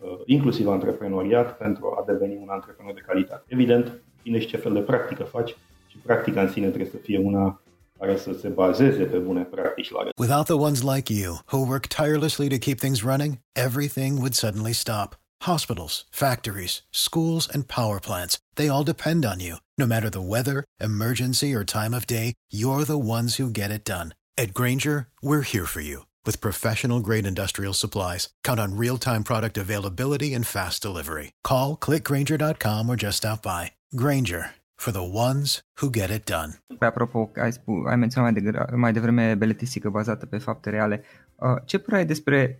Uh, 0.03 0.21
inclusiv 0.27 0.69
antreprenoriat, 0.69 1.57
pentru 1.57 1.95
a 1.99 2.05
deveni 2.07 2.39
un 2.43 2.49
antreprenor 2.49 2.95
de 2.95 3.01
calitate. 3.07 3.45
Evident, 3.47 3.93
ține 4.23 4.39
și 4.39 4.47
ce 4.47 4.57
fel 4.57 4.73
de 4.73 4.81
practică 4.81 5.23
faci 5.23 5.57
și 5.87 5.97
practica 5.97 6.41
în 6.41 6.49
sine 6.49 6.67
trebuie 6.67 6.91
să 6.91 6.97
fie 6.97 7.19
una 7.19 7.63
care 7.99 8.17
să 8.17 8.33
se 8.33 8.49
bazeze 8.49 9.05
pe 9.05 9.17
bune 9.17 9.43
practici 9.43 9.91
la 9.91 10.09
Without 10.17 10.45
the 10.45 10.55
ones 10.55 10.83
like 10.83 11.13
you, 11.13 11.39
who 11.53 11.67
work 11.67 11.87
tirelessly 11.87 12.49
to 12.49 12.57
keep 12.59 12.79
things 12.79 13.03
running, 13.03 13.39
everything 13.53 14.19
would 14.19 14.35
suddenly 14.35 14.73
stop. 14.73 15.19
Hospitals, 15.43 16.05
factories, 16.11 16.83
schools, 16.91 17.49
and 17.49 17.69
power 17.69 18.01
plants, 18.01 18.39
they 18.57 18.69
all 18.69 18.85
depend 18.85 19.25
on 19.25 19.41
you. 19.41 19.57
No 19.77 19.87
matter 19.87 20.11
the 20.11 20.21
weather, 20.21 20.65
emergency, 20.81 21.55
or 21.55 21.65
time 21.65 21.95
of 21.95 22.07
day, 22.07 22.33
you're 22.51 22.85
the 22.85 22.99
ones 22.99 23.37
who 23.37 23.51
get 23.51 23.71
it 23.71 23.85
done. 23.85 24.15
At 24.37 24.55
Granger, 24.55 25.09
we're 25.23 25.43
here 25.43 25.67
for 25.67 25.81
you 25.81 26.07
with 26.25 26.41
professional 26.41 27.01
grade 27.01 27.27
industrial 27.27 27.73
supplies, 27.75 28.29
count 28.45 28.61
on 28.61 28.77
real 28.77 28.99
time 28.99 29.23
product 29.23 29.57
availability 29.59 30.35
and 30.35 30.47
fast 30.47 30.83
delivery. 30.83 31.31
Call 31.45 31.77
clickgranger.com 31.77 32.89
or 32.89 32.97
just 32.97 33.17
stop 33.19 33.43
by. 33.43 33.73
Granger 33.95 34.55
for 34.77 34.93
the 34.93 35.03
ones 35.03 35.61
who 35.81 35.91
get 35.91 36.11
it 36.11 36.25
done. 36.27 36.53
Apropo, 36.81 37.31
ai, 37.37 37.53
spu- 37.53 37.85
ai 37.89 37.97
menționat 37.97 38.33
mai, 38.33 38.43
de, 38.43 38.59
mai 38.77 38.93
devreme 38.93 39.35
beletistică 39.35 39.89
bazată 39.91 40.27
pe 40.27 40.39
fapte 40.39 40.71
reale. 40.71 41.03
Uh, 41.37 41.57
ce 41.65 41.79
părere 41.79 42.05
despre 42.05 42.59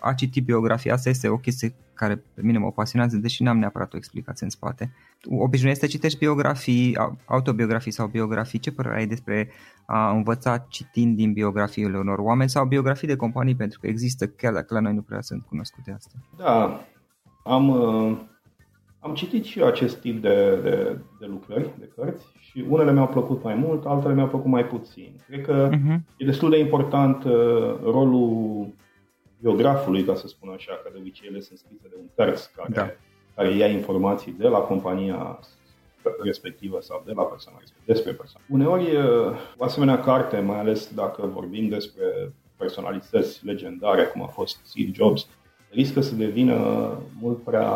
a 0.00 0.12
citi 0.12 0.40
biografia? 0.40 0.94
Asta 0.94 1.08
este 1.08 1.28
o 1.28 1.36
chestie 1.36 1.74
care 2.00 2.16
pe 2.34 2.42
mine 2.42 2.58
mă 2.58 2.72
pasionează, 2.72 3.16
deși 3.16 3.42
n-am 3.42 3.58
neapărat 3.58 3.94
o 3.94 3.96
explicație 3.96 4.44
în 4.44 4.50
spate. 4.50 4.92
Obișnuiești 5.38 5.82
să 5.82 5.88
citești 5.90 6.18
biografii, 6.18 6.96
autobiografii 7.24 7.90
sau 7.90 8.06
biografii. 8.06 8.58
Ce 8.58 8.72
părere 8.72 8.96
ai 8.96 9.06
despre 9.06 9.48
a 9.86 10.10
învăța 10.10 10.66
citind 10.68 11.16
din 11.16 11.32
biografiile 11.32 11.98
unor 11.98 12.18
oameni 12.18 12.50
sau 12.50 12.66
biografii 12.66 13.08
de 13.08 13.16
companii, 13.16 13.54
pentru 13.54 13.78
că 13.80 13.86
există, 13.86 14.26
chiar 14.26 14.52
dacă 14.52 14.74
la 14.74 14.80
noi 14.80 14.94
nu 14.94 15.02
prea 15.02 15.20
sunt 15.20 15.42
cunoscute 15.42 15.92
astea? 15.92 16.20
Da, 16.36 16.84
am, 17.44 17.68
uh, 17.68 18.18
am 19.00 19.14
citit 19.14 19.44
și 19.44 19.58
eu 19.58 19.66
acest 19.66 20.00
tip 20.00 20.22
de, 20.22 20.60
de, 20.62 20.98
de 21.20 21.26
lucrări, 21.26 21.70
de 21.78 21.90
cărți 21.96 22.24
și 22.38 22.64
unele 22.68 22.92
mi-au 22.92 23.08
plăcut 23.08 23.42
mai 23.42 23.54
mult, 23.54 23.84
altele 23.84 24.14
mi-au 24.14 24.28
plăcut 24.28 24.50
mai 24.50 24.64
puțin. 24.64 25.12
Cred 25.26 25.44
că 25.44 25.68
uh-huh. 25.70 25.98
e 26.16 26.24
destul 26.24 26.50
de 26.50 26.58
important 26.58 27.24
uh, 27.24 27.32
rolul 27.82 28.68
biografului, 29.40 30.04
ca 30.04 30.14
să 30.14 30.28
spun 30.28 30.48
așa, 30.48 30.80
că 30.82 30.90
de 30.92 30.98
obicei 30.98 31.28
ele 31.28 31.40
sunt 31.40 31.58
scrise 31.58 31.88
de 31.88 31.96
un 31.98 32.06
terț 32.14 32.44
care, 32.44 32.72
da. 32.72 32.90
care 33.34 33.54
ia 33.56 33.66
informații 33.66 34.32
de 34.32 34.48
la 34.48 34.58
compania 34.58 35.38
respectivă 36.22 36.80
sau 36.80 37.02
de 37.06 37.12
la 37.14 37.22
persoana 37.22 37.58
respectivă, 37.60 37.92
despre 37.92 38.12
persoană. 38.12 38.46
Uneori, 38.48 38.96
o 39.56 39.64
asemenea 39.64 40.00
carte, 40.00 40.40
mai 40.40 40.58
ales 40.58 40.94
dacă 40.94 41.26
vorbim 41.26 41.68
despre 41.68 42.32
personalități 42.56 43.44
legendare, 43.44 44.04
cum 44.04 44.22
a 44.22 44.26
fost 44.26 44.58
Steve 44.64 44.90
Jobs, 44.92 45.26
riscă 45.70 46.00
să 46.00 46.14
devină 46.14 46.56
mult 47.20 47.42
prea 47.42 47.72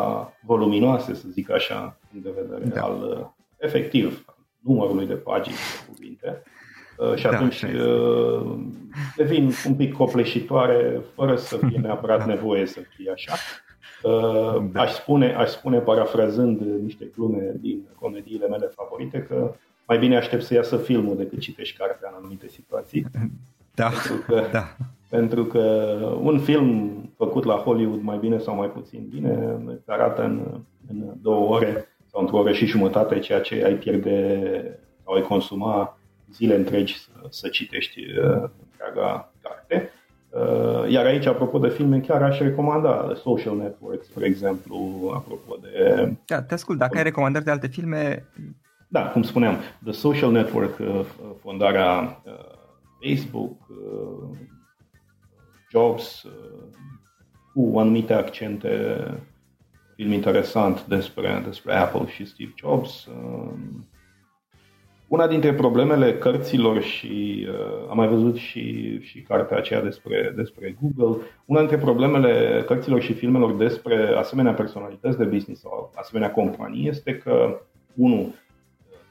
voluminoase, 0.47 1.15
să 1.15 1.29
zic 1.29 1.51
așa, 1.51 1.99
din 2.11 2.23
de 2.23 2.31
vedere 2.41 2.65
da. 2.65 2.83
al 2.83 3.33
efectiv 3.57 4.25
numărului 4.61 5.07
de 5.07 5.15
pagini 5.15 5.55
de 5.55 5.93
cuvinte. 5.93 6.43
Uh, 6.97 7.15
și 7.15 7.23
da, 7.23 7.31
atunci 7.31 7.63
uh, 7.63 8.57
devin 9.17 9.51
un 9.67 9.75
pic 9.75 9.93
copleșitoare, 9.93 11.01
fără 11.15 11.37
să 11.37 11.57
fie 11.57 11.79
neapărat 11.79 12.19
da. 12.19 12.25
nevoie 12.25 12.67
să 12.67 12.81
fie 12.97 13.11
așa. 13.11 13.33
Uh, 14.03 14.65
da. 14.73 14.81
aș, 14.81 14.93
spune, 14.93 15.35
aș 15.35 15.51
spune, 15.51 15.79
parafrazând 15.79 16.61
niște 16.83 17.11
glume 17.17 17.55
din 17.61 17.83
comediile 18.01 18.49
mele 18.49 18.67
favorite, 18.67 19.19
că 19.29 19.55
mai 19.87 19.99
bine 19.99 20.17
aștept 20.17 20.43
să 20.43 20.55
iasă 20.55 20.77
filmul 20.77 21.17
decât 21.17 21.39
citești 21.39 21.77
cartea 21.77 22.09
în 22.11 22.17
anumite 22.19 22.49
situații. 22.49 23.07
Da, 23.75 23.89
pentru 23.89 24.25
că, 24.27 24.45
da. 24.53 24.77
Pentru 25.09 25.45
că 25.45 25.61
un 26.21 26.39
film 26.39 26.93
făcut 27.17 27.45
la 27.45 27.55
Hollywood, 27.55 28.03
mai 28.03 28.19
bine 28.19 28.39
sau 28.39 28.55
mai 28.55 28.69
puțin 28.69 29.07
bine, 29.11 29.59
îți 29.67 29.91
arată 29.91 30.23
în, 30.23 30.61
în 30.89 31.13
două 31.23 31.55
ore 31.55 31.89
sau 32.11 32.21
într-o 32.21 32.37
oră 32.37 32.53
și 32.53 32.67
jumătate 32.67 33.19
ceea 33.19 33.41
ce 33.41 33.65
ai 33.65 33.75
pierde 33.75 34.41
sau 35.05 35.15
ai 35.15 35.23
consuma 35.23 35.99
zile 36.33 36.57
întregi 36.57 36.99
să, 36.99 37.11
să 37.29 37.49
citești 37.49 38.01
uh, 38.01 38.51
întreaga 38.87 39.33
carte. 39.43 39.91
Uh, 40.31 40.91
iar 40.91 41.05
aici, 41.05 41.27
apropo 41.27 41.59
de 41.59 41.69
filme, 41.69 42.01
chiar 42.01 42.23
aș 42.23 42.39
recomanda 42.39 43.13
Social 43.15 43.57
Networks, 43.57 44.07
spre 44.07 44.27
exemplu, 44.27 45.11
apropo 45.15 45.57
de... 45.61 46.13
Da, 46.27 46.43
te 46.43 46.55
ascult. 46.55 46.79
Dacă 46.79 46.97
ai 46.97 47.03
recomandări 47.03 47.45
de 47.45 47.51
alte 47.51 47.67
filme... 47.67 48.25
Da, 48.89 49.11
cum 49.11 49.23
spuneam, 49.23 49.57
The 49.83 49.93
Social 49.93 50.31
Network, 50.31 50.79
uh, 50.79 51.01
fondarea 51.41 52.23
Facebook, 53.01 53.57
Jobs, 55.71 56.27
cu 57.55 57.79
anumite 57.79 58.13
accente, 58.13 59.05
film 59.97 60.13
interesant 60.13 60.87
despre, 60.87 61.43
despre 61.45 61.75
Apple 61.75 62.09
și 62.09 62.25
Steve 62.25 62.53
Jobs. 62.57 63.09
Una 65.15 65.27
dintre 65.27 65.55
problemele 65.55 66.15
cărților 66.15 66.83
și 66.83 67.47
uh, 67.49 67.89
am 67.91 67.97
mai 67.97 68.09
văzut 68.09 68.37
și, 68.37 68.99
și 69.03 69.21
cartea 69.21 69.57
aceea 69.57 69.83
despre, 69.83 70.33
despre 70.37 70.77
Google, 70.81 71.23
una 71.45 71.59
dintre 71.59 71.79
problemele 71.79 72.63
cărților 72.67 73.01
și 73.01 73.13
filmelor 73.13 73.53
despre 73.53 74.15
asemenea 74.17 74.53
personalități 74.53 75.19
de 75.19 75.25
business 75.25 75.61
sau 75.61 75.93
asemenea 75.95 76.31
companii 76.31 76.89
este 76.89 77.17
că, 77.17 77.61
unul, 77.95 78.27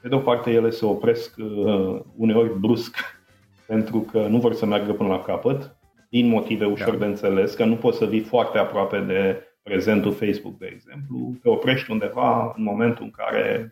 pe 0.01 0.07
de 0.07 0.15
o 0.15 0.19
parte 0.19 0.51
ele 0.51 0.69
se 0.69 0.85
opresc 0.85 1.35
uh, 1.37 1.99
uneori 2.15 2.59
brusc 2.59 2.95
pentru 3.71 3.99
că 4.11 4.27
nu 4.29 4.39
vor 4.39 4.53
să 4.53 4.65
meargă 4.65 4.91
până 4.91 5.09
la 5.09 5.21
capăt, 5.21 5.75
din 6.09 6.27
motive 6.27 6.65
ușor 6.65 6.93
da. 6.93 6.97
de 6.97 7.05
înțeles, 7.05 7.53
că 7.53 7.65
nu 7.65 7.75
poți 7.75 7.97
să 7.97 8.05
vii 8.05 8.19
foarte 8.19 8.57
aproape 8.57 8.99
de 8.99 9.43
prezentul 9.61 10.11
Facebook, 10.11 10.57
de 10.57 10.71
exemplu, 10.73 11.33
te 11.41 11.49
oprești 11.49 11.91
undeva 11.91 12.53
în 12.57 12.63
momentul 12.63 13.03
în 13.03 13.11
care 13.11 13.71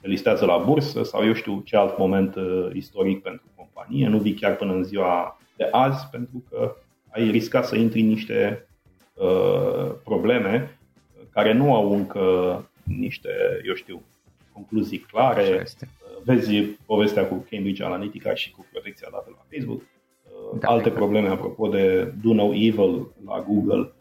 se 0.00 0.08
listează 0.08 0.44
la 0.44 0.56
bursă 0.56 1.02
sau 1.02 1.26
eu 1.26 1.32
știu 1.32 1.62
ce 1.64 1.76
alt 1.76 1.98
moment 1.98 2.34
uh, 2.34 2.68
istoric 2.72 3.22
pentru 3.22 3.46
companie, 3.56 4.08
nu 4.08 4.18
vii 4.18 4.34
chiar 4.34 4.56
până 4.56 4.72
în 4.72 4.84
ziua 4.84 5.40
de 5.56 5.68
azi 5.70 6.06
pentru 6.10 6.44
că 6.50 6.76
ai 7.08 7.30
riscat 7.30 7.66
să 7.66 7.76
intri 7.76 8.00
în 8.00 8.06
niște 8.06 8.68
uh, 9.14 9.92
probleme 10.04 10.78
care 11.30 11.52
nu 11.52 11.74
au 11.74 11.92
încă 11.94 12.20
niște, 12.82 13.28
eu 13.66 13.74
știu, 13.74 14.02
concluzii 14.52 14.98
clare. 14.98 15.64
Uh, 15.80 16.22
vezi 16.24 16.62
povestea 16.86 17.26
cu 17.26 17.46
Cambridge 17.50 17.84
Analytica 17.84 18.34
și 18.34 18.50
cu 18.50 18.66
protecția 18.72 19.08
datelor 19.10 19.38
la 19.38 19.56
Facebook. 19.56 19.80
Uh, 19.80 20.58
da, 20.60 20.68
alte 20.68 20.90
probleme 20.90 21.28
apropo 21.28 21.68
de 21.68 22.14
do 22.22 22.34
no 22.34 22.54
evil 22.54 23.06
la 23.26 23.44
Google 23.48 23.92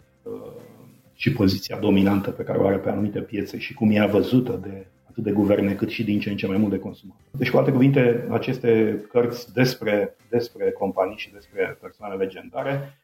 și 1.14 1.32
poziția 1.32 1.78
dominantă 1.78 2.32
pe 2.32 2.44
care 2.44 2.58
o 2.58 2.68
are 2.68 2.78
pe 2.78 2.90
anumite 2.90 3.22
piețe 3.22 3.58
și 3.58 3.74
cum 3.74 3.92
e 3.92 4.06
văzută 4.06 4.60
de 4.64 4.86
atât 5.20 5.34
de 5.34 5.40
guverne 5.40 5.74
cât 5.74 5.90
și 5.90 6.04
din 6.04 6.20
ce 6.20 6.30
în 6.30 6.38
ce 6.38 6.48
mai 6.48 6.58
mult 6.58 6.72
de 6.72 6.80
consumatori. 6.80 7.28
Deci, 7.32 7.50
cu 7.50 7.58
alte 7.58 7.72
cuvinte, 7.72 8.28
aceste 8.30 9.04
cărți 9.12 9.54
despre, 9.54 10.16
despre 10.30 10.72
companii 10.72 11.18
și 11.18 11.32
despre 11.32 11.78
persoane 11.82 12.16
legendare 12.16 13.00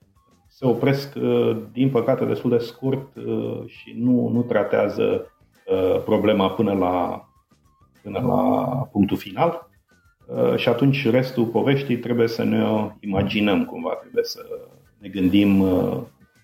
se 0.47 0.65
opresc, 0.65 1.15
uh, 1.15 1.57
din 1.71 1.89
păcate, 1.89 2.25
destul 2.25 2.49
de 2.49 2.57
scurt 2.57 3.15
uh, 3.15 3.63
și 3.65 3.95
nu, 3.97 4.29
nu 4.33 4.41
tratează 4.41 5.31
uh, 5.65 6.01
problema 6.03 6.49
până 6.49 6.73
la, 6.73 7.27
până 8.01 8.19
la 8.19 8.43
punctul 8.91 9.17
final. 9.17 9.69
Și 10.55 10.69
atunci 10.69 11.09
restul 11.09 11.45
poveștii 11.45 11.97
trebuie 11.97 12.27
să 12.27 12.43
ne 12.43 12.63
o 12.63 12.91
imaginăm 12.99 13.65
cumva, 13.65 13.89
trebuie 13.89 14.23
să 14.23 14.41
ne 14.97 15.07
gândim 15.09 15.63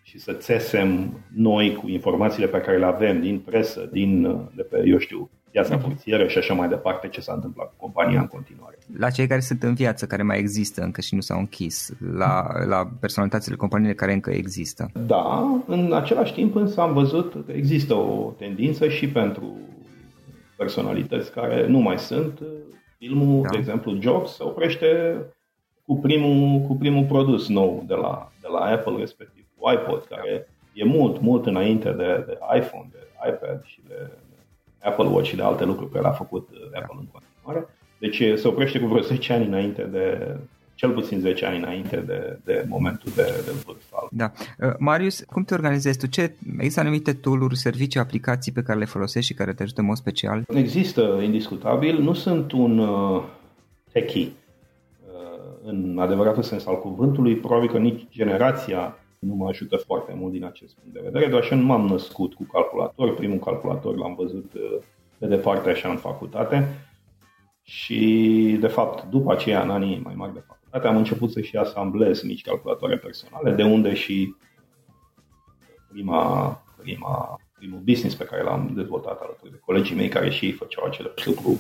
și 0.02 0.20
să 0.20 0.34
țesem 0.34 1.20
noi 1.36 1.76
cu 1.76 1.90
informațiile 1.90 2.48
pe 2.48 2.62
care 2.62 2.78
le 2.78 2.86
avem 2.86 3.22
din 3.22 3.40
presă, 3.40 3.90
din, 3.92 4.22
de 4.56 4.62
pe, 4.62 4.84
eu 4.86 4.98
știu, 4.98 5.30
piața 5.52 5.76
mhm. 5.76 5.84
porțieră 5.84 6.28
și 6.28 6.38
așa 6.38 6.54
mai 6.54 6.68
departe, 6.68 7.08
ce 7.08 7.22
s-a 7.22 7.34
întâmplat 7.34 7.68
cu 7.68 7.74
compania 7.78 8.20
în 8.20 8.28
continuare. 8.28 8.78
La 8.98 9.10
cei 9.10 9.28
care 9.28 9.40
sunt 9.40 9.64
în 9.64 9.74
viață, 9.74 10.06
care 10.06 10.24
mai 10.24 10.38
există 10.38 10.82
încă 10.82 11.02
și 11.02 11.16
nu 11.16 11.22
s-au 11.22 11.40
închis, 11.40 11.94
la, 12.14 12.46
la 12.68 12.90
personalitățile 13.00 13.56
companiile 13.56 13.94
care 13.94 14.14
încă 14.14 14.32
există. 14.32 14.92
Da, 15.06 15.62
în 15.68 15.94
același 15.94 16.34
timp 16.34 16.56
însă 16.56 16.82
am 16.82 16.94
văzut 16.94 17.32
că 17.46 17.52
există 17.52 17.94
o 17.94 18.34
tendință 18.38 18.88
și 18.88 19.08
pentru 19.08 19.58
personalități 20.58 21.32
care 21.32 21.68
nu 21.68 21.80
mai 21.80 22.00
sunt. 22.00 22.40
Filmul, 22.98 23.42
da. 23.42 23.50
de 23.50 23.58
exemplu, 23.58 23.98
Jobs 24.00 24.36
se 24.36 24.44
oprește 24.44 25.16
cu 25.86 26.00
primul, 26.00 26.60
cu 26.60 26.76
primul 26.76 27.04
produs 27.04 27.48
nou 27.48 27.84
de 27.88 27.94
la, 27.94 28.32
de 28.42 28.48
la 28.52 28.60
Apple, 28.60 28.96
respectiv 28.98 29.46
cu 29.58 29.72
iPod, 29.72 30.06
care 30.10 30.48
e 30.74 30.84
mult, 30.84 31.22
mult 31.22 31.46
înainte 31.46 31.92
de, 31.92 32.24
de 32.28 32.38
iPhone, 32.58 32.90
de 32.92 32.98
iPad 33.30 33.64
și 33.64 33.80
de 33.88 34.10
Apple 34.84 35.08
Watch 35.08 35.30
și 35.30 35.36
de 35.36 35.42
alte 35.42 35.66
lucruri 35.66 35.90
pe 35.90 35.98
care 35.98 36.08
le-a 36.08 36.18
făcut 36.18 36.50
uh, 36.52 36.82
Apple 36.82 36.98
în 37.00 37.06
continuare. 37.12 37.68
Deci 37.98 38.40
se 38.40 38.48
oprește 38.48 38.80
cu 38.80 38.88
vreo 38.88 39.02
10 39.02 39.34
ani 39.34 39.46
înainte 39.46 39.82
de, 39.82 40.36
cel 40.82 40.92
puțin 40.92 41.20
10 41.20 41.46
ani 41.46 41.58
înainte 41.58 41.98
de, 41.98 42.40
de 42.44 42.66
momentul 42.68 43.12
de, 43.16 43.44
de 43.46 43.52
vârf. 43.66 43.94
Da. 44.12 44.32
Uh, 44.60 44.74
Marius, 44.80 45.24
cum 45.24 45.44
te 45.44 45.54
organizezi 45.54 45.98
tu? 45.98 46.08
Ce, 46.08 46.36
există 46.58 46.80
anumite 46.80 47.14
tool 47.14 47.52
servicii, 47.54 48.00
aplicații 48.00 48.52
pe 48.52 48.62
care 48.62 48.80
le 48.80 48.86
folosești 48.86 49.32
și 49.32 49.38
care 49.38 49.54
te 49.54 49.64
ajută 49.64 49.82
în 49.82 49.88
mod 49.88 49.96
special? 49.96 50.44
Există, 50.54 51.20
indiscutabil. 51.24 52.02
Nu 52.02 52.14
sunt 52.14 52.52
un 52.52 52.78
uh, 52.78 53.24
techie 53.92 54.26
uh, 54.26 55.52
în 55.64 55.98
adevăratul 56.00 56.44
sens 56.44 56.66
al 56.66 56.80
cuvântului. 56.80 57.36
Probabil 57.36 57.70
că 57.70 57.78
nici 57.78 58.08
generația 58.12 58.98
nu 59.22 59.36
mă 59.36 59.48
ajută 59.48 59.76
foarte 59.76 60.14
mult 60.14 60.32
din 60.32 60.44
acest 60.44 60.76
punct 60.76 60.94
de 60.94 61.02
vedere, 61.04 61.28
doar 61.30 61.44
și 61.44 61.54
nu 61.54 61.64
m-am 61.64 61.88
născut 61.88 62.34
cu 62.34 62.44
calculator. 62.44 63.16
Primul 63.16 63.40
calculator 63.40 63.96
l-am 63.96 64.16
văzut 64.16 64.54
uh, 64.54 64.78
pe 65.18 65.28
departe 65.28 65.70
așa 65.70 65.90
în 65.90 65.98
facultate 65.98 66.68
și, 67.62 68.58
de 68.60 68.68
fapt, 68.68 69.10
după 69.10 69.32
aceea, 69.32 69.62
în 69.62 69.70
anii 69.70 70.02
mai 70.04 70.14
mari 70.16 70.34
de 70.34 70.44
facultate, 70.48 70.88
am 70.88 70.98
început 70.98 71.32
să 71.32 71.42
și 71.42 71.58
asamblez 71.58 72.22
mici 72.22 72.42
calculatoare 72.42 72.98
personale, 72.98 73.52
de 73.52 73.64
unde 73.64 73.94
și 73.94 74.36
prima, 75.92 76.64
prima, 76.82 77.40
primul 77.58 77.80
business 77.80 78.16
pe 78.16 78.24
care 78.24 78.44
l-am 78.44 78.72
dezvoltat 78.76 79.22
alături 79.22 79.52
de 79.52 79.60
colegii 79.66 79.96
mei 79.96 80.10
care 80.10 80.30
și 80.30 80.46
ei 80.46 80.52
făceau 80.52 80.86
același 80.86 81.28
lucru 81.28 81.60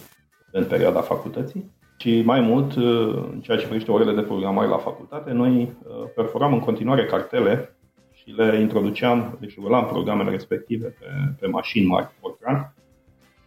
în 0.51 0.65
perioada 0.65 1.01
facultății. 1.01 1.71
Și 2.01 2.21
mai 2.21 2.39
mult, 2.39 2.75
uh, 2.75 3.23
în 3.31 3.41
ceea 3.41 3.57
ce 3.57 3.65
privește 3.65 3.91
orele 3.91 4.13
de 4.13 4.21
programare 4.21 4.67
la 4.67 4.77
facultate, 4.77 5.31
noi 5.31 5.61
uh, 5.61 5.93
perforam 6.15 6.53
în 6.53 6.59
continuare 6.59 7.05
cartele 7.05 7.75
și 8.13 8.29
le 8.29 8.59
introduceam, 8.59 9.37
deci 9.39 9.55
rulam 9.55 9.85
programele 9.85 10.29
respective 10.29 10.87
pe, 10.87 11.05
pe 11.39 11.47
mașini 11.47 11.85
mari, 11.85 12.09
Fortran, 12.19 12.73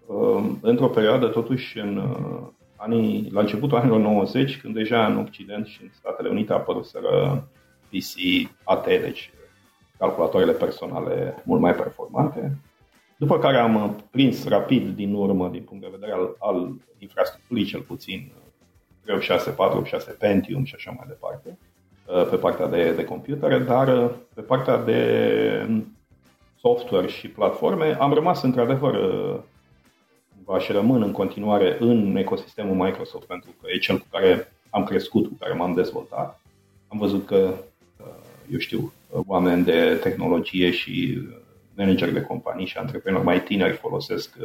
uh, 0.07 0.45
într-o 0.61 0.89
perioadă, 0.89 1.27
totuși, 1.27 1.79
în 1.79 2.03
anii, 2.77 3.29
la 3.33 3.41
începutul 3.41 3.79
anilor 3.79 4.01
90, 4.01 4.61
când 4.61 4.75
deja 4.75 5.07
în 5.07 5.17
Occident 5.17 5.67
și 5.67 5.83
în 5.83 5.89
Statele 5.93 6.29
Unite 6.29 6.53
apăruseră 6.53 7.49
PC 7.89 8.49
AT, 8.65 8.85
deci 8.85 9.33
calculatoarele 9.99 10.53
personale 10.53 11.43
mult 11.45 11.61
mai 11.61 11.75
performante. 11.75 12.59
După 13.17 13.39
care 13.39 13.57
am 13.57 14.05
prins 14.11 14.49
rapid 14.49 14.89
din 14.89 15.15
urmă, 15.15 15.49
din 15.49 15.63
punct 15.63 15.83
de 15.83 15.91
vedere 15.93 16.13
al, 16.13 16.37
al 16.39 16.75
infrastructurii 16.99 17.65
cel 17.65 17.81
puțin, 17.81 18.33
386, 19.05 19.85
6 19.85 20.11
Pentium 20.11 20.65
și 20.65 20.75
așa 20.77 20.91
mai 20.97 21.07
departe, 21.09 21.59
uh, 22.07 22.29
pe 22.31 22.37
partea 22.37 22.67
de, 22.67 22.93
de 22.93 23.05
computere, 23.05 23.59
dar 23.59 23.89
uh, 23.89 24.11
pe 24.35 24.41
partea 24.41 24.77
de 24.77 25.83
software 26.59 27.07
și 27.07 27.29
platforme 27.29 27.97
am 28.01 28.13
rămas 28.13 28.43
într-adevăr 28.43 28.97
va 30.45 30.55
uh, 30.55 30.61
și 30.61 30.73
rămân 30.73 31.03
în 31.03 31.13
continuare 31.13 31.77
în 31.81 32.17
ecosistemul 32.17 32.85
Microsoft 32.85 33.27
pentru 33.27 33.55
că 33.61 33.67
e 33.71 33.79
cel 33.79 33.99
cu 33.99 34.07
care 34.11 34.53
am 34.71 34.85
crescut, 34.85 35.27
cu 35.27 35.35
care 35.41 35.53
m-am 35.53 35.75
dezvoltat. 35.75 36.41
Am 36.89 36.99
văzut 36.99 37.27
că, 37.27 37.55
eu 38.51 38.59
știu, 38.59 38.93
oameni 39.27 39.65
de 39.65 39.99
tehnologie 40.03 40.71
și 40.71 41.23
manageri 41.77 42.13
de 42.13 42.23
companii 42.23 42.67
și 42.67 42.77
antreprenori 42.77 43.25
mai 43.25 43.43
tineri 43.43 43.77
folosesc 43.77 44.37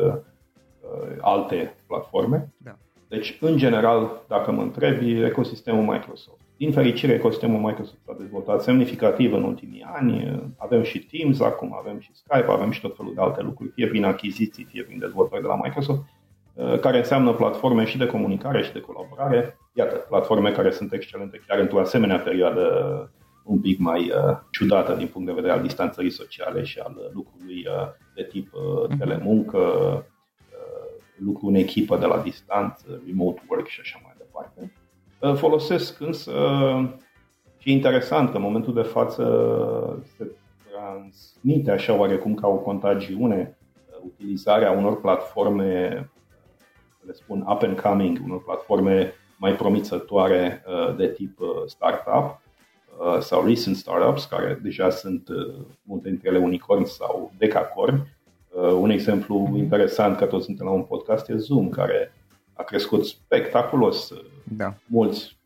alte 1.21 1.75
platforme. 1.87 2.49
Da. 2.57 2.77
Deci, 3.09 3.37
în 3.41 3.57
general, 3.57 4.21
dacă 4.27 4.51
mă 4.51 4.61
întrebi, 4.61 5.23
ecosistemul 5.23 5.93
Microsoft. 5.93 6.39
Din 6.57 6.71
fericire, 6.71 7.13
ecosistemul 7.13 7.59
Microsoft 7.59 7.99
s-a 8.05 8.15
dezvoltat 8.19 8.61
semnificativ 8.61 9.33
în 9.33 9.43
ultimii 9.43 9.85
ani. 9.93 10.41
Avem 10.57 10.83
și 10.83 10.99
Teams 10.99 11.39
acum, 11.41 11.75
avem 11.79 11.99
și 11.99 12.13
Skype, 12.13 12.51
avem 12.51 12.71
și 12.71 12.81
tot 12.81 12.95
felul 12.95 13.13
de 13.13 13.21
alte 13.21 13.41
lucruri, 13.41 13.71
fie 13.71 13.87
prin 13.87 14.03
achiziții, 14.03 14.63
fie 14.63 14.83
prin 14.83 14.99
dezvoltări 14.99 15.41
de 15.41 15.47
la 15.47 15.59
Microsoft, 15.63 16.01
uh, 16.53 16.79
care 16.79 16.97
înseamnă 16.97 17.33
platforme 17.33 17.85
și 17.85 17.97
de 17.97 18.05
comunicare 18.05 18.63
și 18.63 18.73
de 18.73 18.79
colaborare. 18.79 19.57
Iată, 19.73 19.95
platforme 19.95 20.51
care 20.51 20.71
sunt 20.71 20.93
excelente 20.93 21.41
chiar 21.47 21.59
într-o 21.59 21.79
asemenea 21.79 22.17
perioadă 22.17 22.63
un 23.43 23.59
pic 23.59 23.79
mai 23.79 23.99
uh, 23.99 24.37
ciudată 24.51 24.93
din 24.93 25.07
punct 25.07 25.27
de 25.27 25.33
vedere 25.33 25.53
al 25.53 25.61
distanțării 25.61 26.09
sociale 26.09 26.63
și 26.63 26.79
al 26.79 26.95
lucrului 27.13 27.65
uh, 27.67 27.87
de 28.15 28.23
tip 28.23 28.53
uh, 28.53 28.89
mhm. 28.89 28.97
telemuncă, 28.97 29.57
uh, 29.57 29.99
lucru 31.19 31.47
în 31.47 31.55
echipă 31.55 31.97
de 31.97 32.05
la 32.05 32.17
distanță, 32.17 33.01
remote 33.05 33.41
work 33.49 33.67
și 33.67 33.79
așa 33.81 33.99
mai 34.03 34.13
departe. 34.17 34.73
Uh, 35.19 35.35
folosesc 35.35 35.99
însă 35.99 36.31
și 37.57 37.69
e 37.69 37.73
interesant 37.73 38.29
că 38.29 38.35
în 38.35 38.43
momentul 38.43 38.73
de 38.73 38.81
față 38.81 40.03
se 40.17 40.31
transmite 40.71 41.71
așa 41.71 41.93
oarecum 41.93 42.33
ca 42.33 42.47
o 42.47 42.55
contagiune 42.55 43.57
uh, 43.89 44.03
utilizarea 44.05 44.71
unor 44.71 45.01
platforme, 45.01 45.97
uh, 45.99 47.05
le 47.05 47.13
spun 47.13 47.45
up 47.47 47.61
and 47.63 47.79
coming, 47.79 48.19
unor 48.23 48.43
platforme 48.43 49.13
mai 49.37 49.55
promițătoare 49.55 50.63
uh, 50.67 50.95
de 50.95 51.07
tip 51.07 51.39
startup 51.65 52.41
sau 53.19 53.45
recent 53.45 53.75
startups, 53.75 54.25
care 54.25 54.59
deja 54.61 54.89
sunt 54.89 55.27
multe 55.81 56.09
dintre 56.09 56.29
ele 56.29 56.37
unicorni 56.37 56.85
sau 56.85 57.31
decacorni. 57.37 58.17
Un 58.79 58.89
exemplu 58.89 59.53
interesant, 59.55 60.17
că 60.17 60.25
toți 60.25 60.45
suntem 60.45 60.65
la 60.65 60.71
un 60.71 60.83
podcast, 60.83 61.29
e 61.29 61.37
Zoom, 61.37 61.69
care 61.69 62.13
a 62.53 62.63
crescut 62.63 63.05
spectaculos. 63.05 64.13
Da. 64.43 64.75
Mulți 64.85 65.37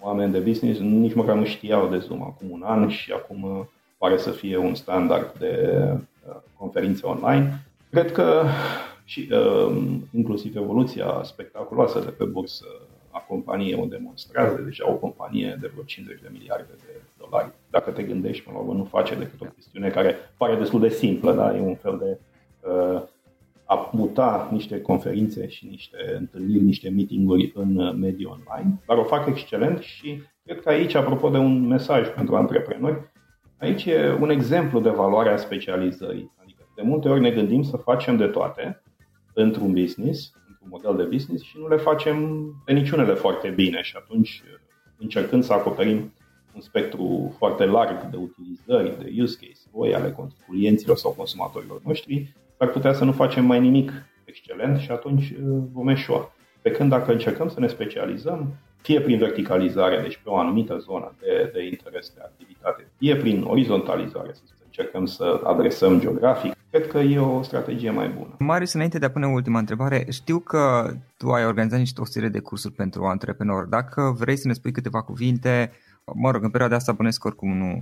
oameni 0.00 0.32
de 0.32 0.38
business 0.38 0.80
nici 0.80 1.14
măcar 1.14 1.36
nu 1.36 1.44
știau 1.44 1.88
de 1.88 1.98
Zoom 1.98 2.22
acum 2.22 2.50
un 2.50 2.62
an 2.64 2.88
și 2.88 3.12
acum 3.12 3.68
pare 3.98 4.16
să 4.16 4.30
fie 4.30 4.56
un 4.56 4.74
standard 4.74 5.38
de 5.38 5.82
uh, 6.28 6.36
conferințe 6.56 7.06
online. 7.06 7.64
Cred 7.90 8.12
că 8.12 8.44
și 9.04 9.28
uh, 9.32 9.76
inclusiv 10.12 10.56
evoluția 10.56 11.20
spectaculoasă 11.22 11.98
de 12.00 12.10
pe 12.10 12.24
bursă 12.24 12.64
a 13.10 13.18
companiei 13.18 13.80
o 13.80 13.84
demonstrează 13.84 14.60
deja 14.62 14.90
o 14.90 14.94
companie 14.94 15.56
de 15.60 15.70
vreo 15.72 15.84
50 15.84 16.20
de 16.20 16.28
miliarde 16.32 16.72
de 16.86 17.00
dolari. 17.18 17.52
Dacă 17.70 17.90
te 17.90 18.02
gândești, 18.02 18.44
până 18.44 18.56
la 18.56 18.62
urmă, 18.62 18.78
nu 18.78 18.84
face 18.84 19.14
decât 19.14 19.40
o 19.40 19.44
chestiune 19.44 19.88
care 19.88 20.16
pare 20.36 20.56
destul 20.56 20.80
de 20.80 20.88
simplă, 20.88 21.32
da? 21.32 21.56
e 21.56 21.60
un 21.60 21.74
fel 21.74 21.98
de 21.98 22.08
uh, 22.10 22.27
a 23.64 23.90
muta 23.92 24.48
niște 24.52 24.80
conferințe 24.80 25.48
și 25.48 25.66
niște 25.66 25.96
întâlniri, 26.18 26.64
niște 26.64 26.88
meeting-uri 26.88 27.52
în 27.54 27.98
mediul 27.98 28.30
online, 28.30 28.80
dar 28.86 28.96
o 28.96 29.04
fac 29.04 29.26
excelent 29.26 29.78
și 29.78 30.22
cred 30.44 30.60
că 30.60 30.68
aici, 30.68 30.94
apropo 30.94 31.28
de 31.28 31.38
un 31.38 31.66
mesaj 31.66 32.08
pentru 32.08 32.36
antreprenori, 32.36 33.10
Aici 33.58 33.84
e 33.84 34.16
un 34.20 34.30
exemplu 34.30 34.80
de 34.80 34.90
valoare 34.90 35.30
a 35.30 35.36
specializării. 35.36 36.32
Adică 36.42 36.68
de 36.74 36.82
multe 36.82 37.08
ori 37.08 37.20
ne 37.20 37.30
gândim 37.30 37.62
să 37.62 37.76
facem 37.76 38.16
de 38.16 38.26
toate 38.26 38.82
într-un 39.34 39.72
business, 39.72 40.32
într-un 40.48 40.68
model 40.70 40.96
de 40.96 41.14
business 41.14 41.44
și 41.44 41.58
nu 41.58 41.68
le 41.68 41.76
facem 41.76 42.46
pe 42.64 42.72
niciunele 42.72 43.14
foarte 43.14 43.48
bine 43.48 43.82
și 43.82 43.94
atunci 43.96 44.42
încercând 44.98 45.44
să 45.44 45.52
acoperim 45.52 46.12
un 46.54 46.60
spectru 46.60 47.34
foarte 47.38 47.64
larg 47.64 48.10
de 48.10 48.16
utilizări, 48.16 49.04
de 49.04 49.22
use 49.22 49.38
case, 49.40 49.68
voi 49.72 49.94
ale 49.94 50.16
clienților 50.48 50.96
sau 50.96 51.10
consumatorilor 51.10 51.80
noștri, 51.84 52.34
ar 52.58 52.68
putea 52.68 52.92
să 52.92 53.04
nu 53.04 53.12
facem 53.12 53.44
mai 53.44 53.60
nimic 53.60 53.92
excelent 54.24 54.78
și 54.78 54.90
atunci 54.90 55.30
uh, 55.30 55.62
vom 55.72 55.88
eșua. 55.88 56.32
Pe 56.62 56.70
când 56.70 56.90
dacă 56.90 57.12
încercăm 57.12 57.48
să 57.48 57.60
ne 57.60 57.66
specializăm, 57.66 58.54
fie 58.82 59.00
prin 59.00 59.18
verticalizare, 59.18 60.00
deci 60.02 60.20
pe 60.22 60.28
o 60.28 60.36
anumită 60.36 60.76
zonă 60.78 61.14
de, 61.20 61.50
de 61.52 61.66
interes 61.66 62.12
de 62.14 62.20
activitate, 62.24 62.88
fie 62.98 63.16
prin 63.16 63.42
orizontalizare, 63.42 64.30
să 64.32 64.42
încercăm 64.64 65.06
să 65.06 65.40
adresăm 65.44 66.00
geografic, 66.00 66.52
cred 66.70 66.86
că 66.86 66.98
e 66.98 67.18
o 67.18 67.42
strategie 67.42 67.90
mai 67.90 68.08
bună. 68.08 68.34
Marius, 68.38 68.72
înainte 68.72 68.98
de 68.98 69.04
a 69.06 69.10
pune 69.10 69.26
ultima 69.26 69.58
întrebare, 69.58 70.06
știu 70.10 70.38
că 70.38 70.90
tu 71.16 71.30
ai 71.30 71.46
organizat 71.46 71.78
niște 71.78 72.00
o 72.00 72.04
serie 72.04 72.28
de 72.28 72.38
cursuri 72.38 72.74
pentru 72.74 73.04
antreprenori. 73.04 73.68
Dacă 73.68 74.14
vrei 74.18 74.36
să 74.36 74.46
ne 74.46 74.52
spui 74.52 74.72
câteva 74.72 75.02
cuvinte, 75.02 75.72
mă 76.14 76.30
rog, 76.30 76.42
în 76.42 76.50
perioada 76.50 76.76
asta 76.76 76.92
bănesc 76.92 77.24
oricum 77.24 77.56
nu, 77.56 77.78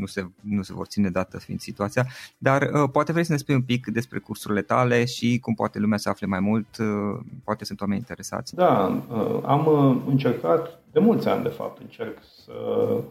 nu, 0.00 0.06
se, 0.06 0.26
nu 0.40 0.62
se 0.62 0.72
vor 0.72 0.86
ține 0.86 1.08
dată 1.08 1.38
fiind 1.38 1.60
situația, 1.60 2.06
dar 2.38 2.62
uh, 2.62 2.88
poate 2.92 3.12
vrei 3.12 3.24
să 3.24 3.32
ne 3.32 3.38
spui 3.38 3.54
un 3.54 3.62
pic 3.62 3.86
despre 3.86 4.18
cursurile 4.18 4.62
tale 4.62 5.04
și 5.04 5.38
cum 5.38 5.54
poate 5.54 5.78
lumea 5.78 5.98
să 5.98 6.08
afle 6.08 6.26
mai 6.26 6.40
mult, 6.40 6.76
uh, 6.78 7.20
poate 7.44 7.64
sunt 7.64 7.80
oameni 7.80 7.98
interesați. 7.98 8.54
Da, 8.54 9.02
uh, 9.10 9.40
am 9.44 9.66
uh, 9.66 9.96
încercat, 10.08 10.78
de 10.92 10.98
mulți 10.98 11.28
ani 11.28 11.42
de 11.42 11.48
fapt, 11.48 11.80
încerc 11.80 12.18
să 12.44 12.52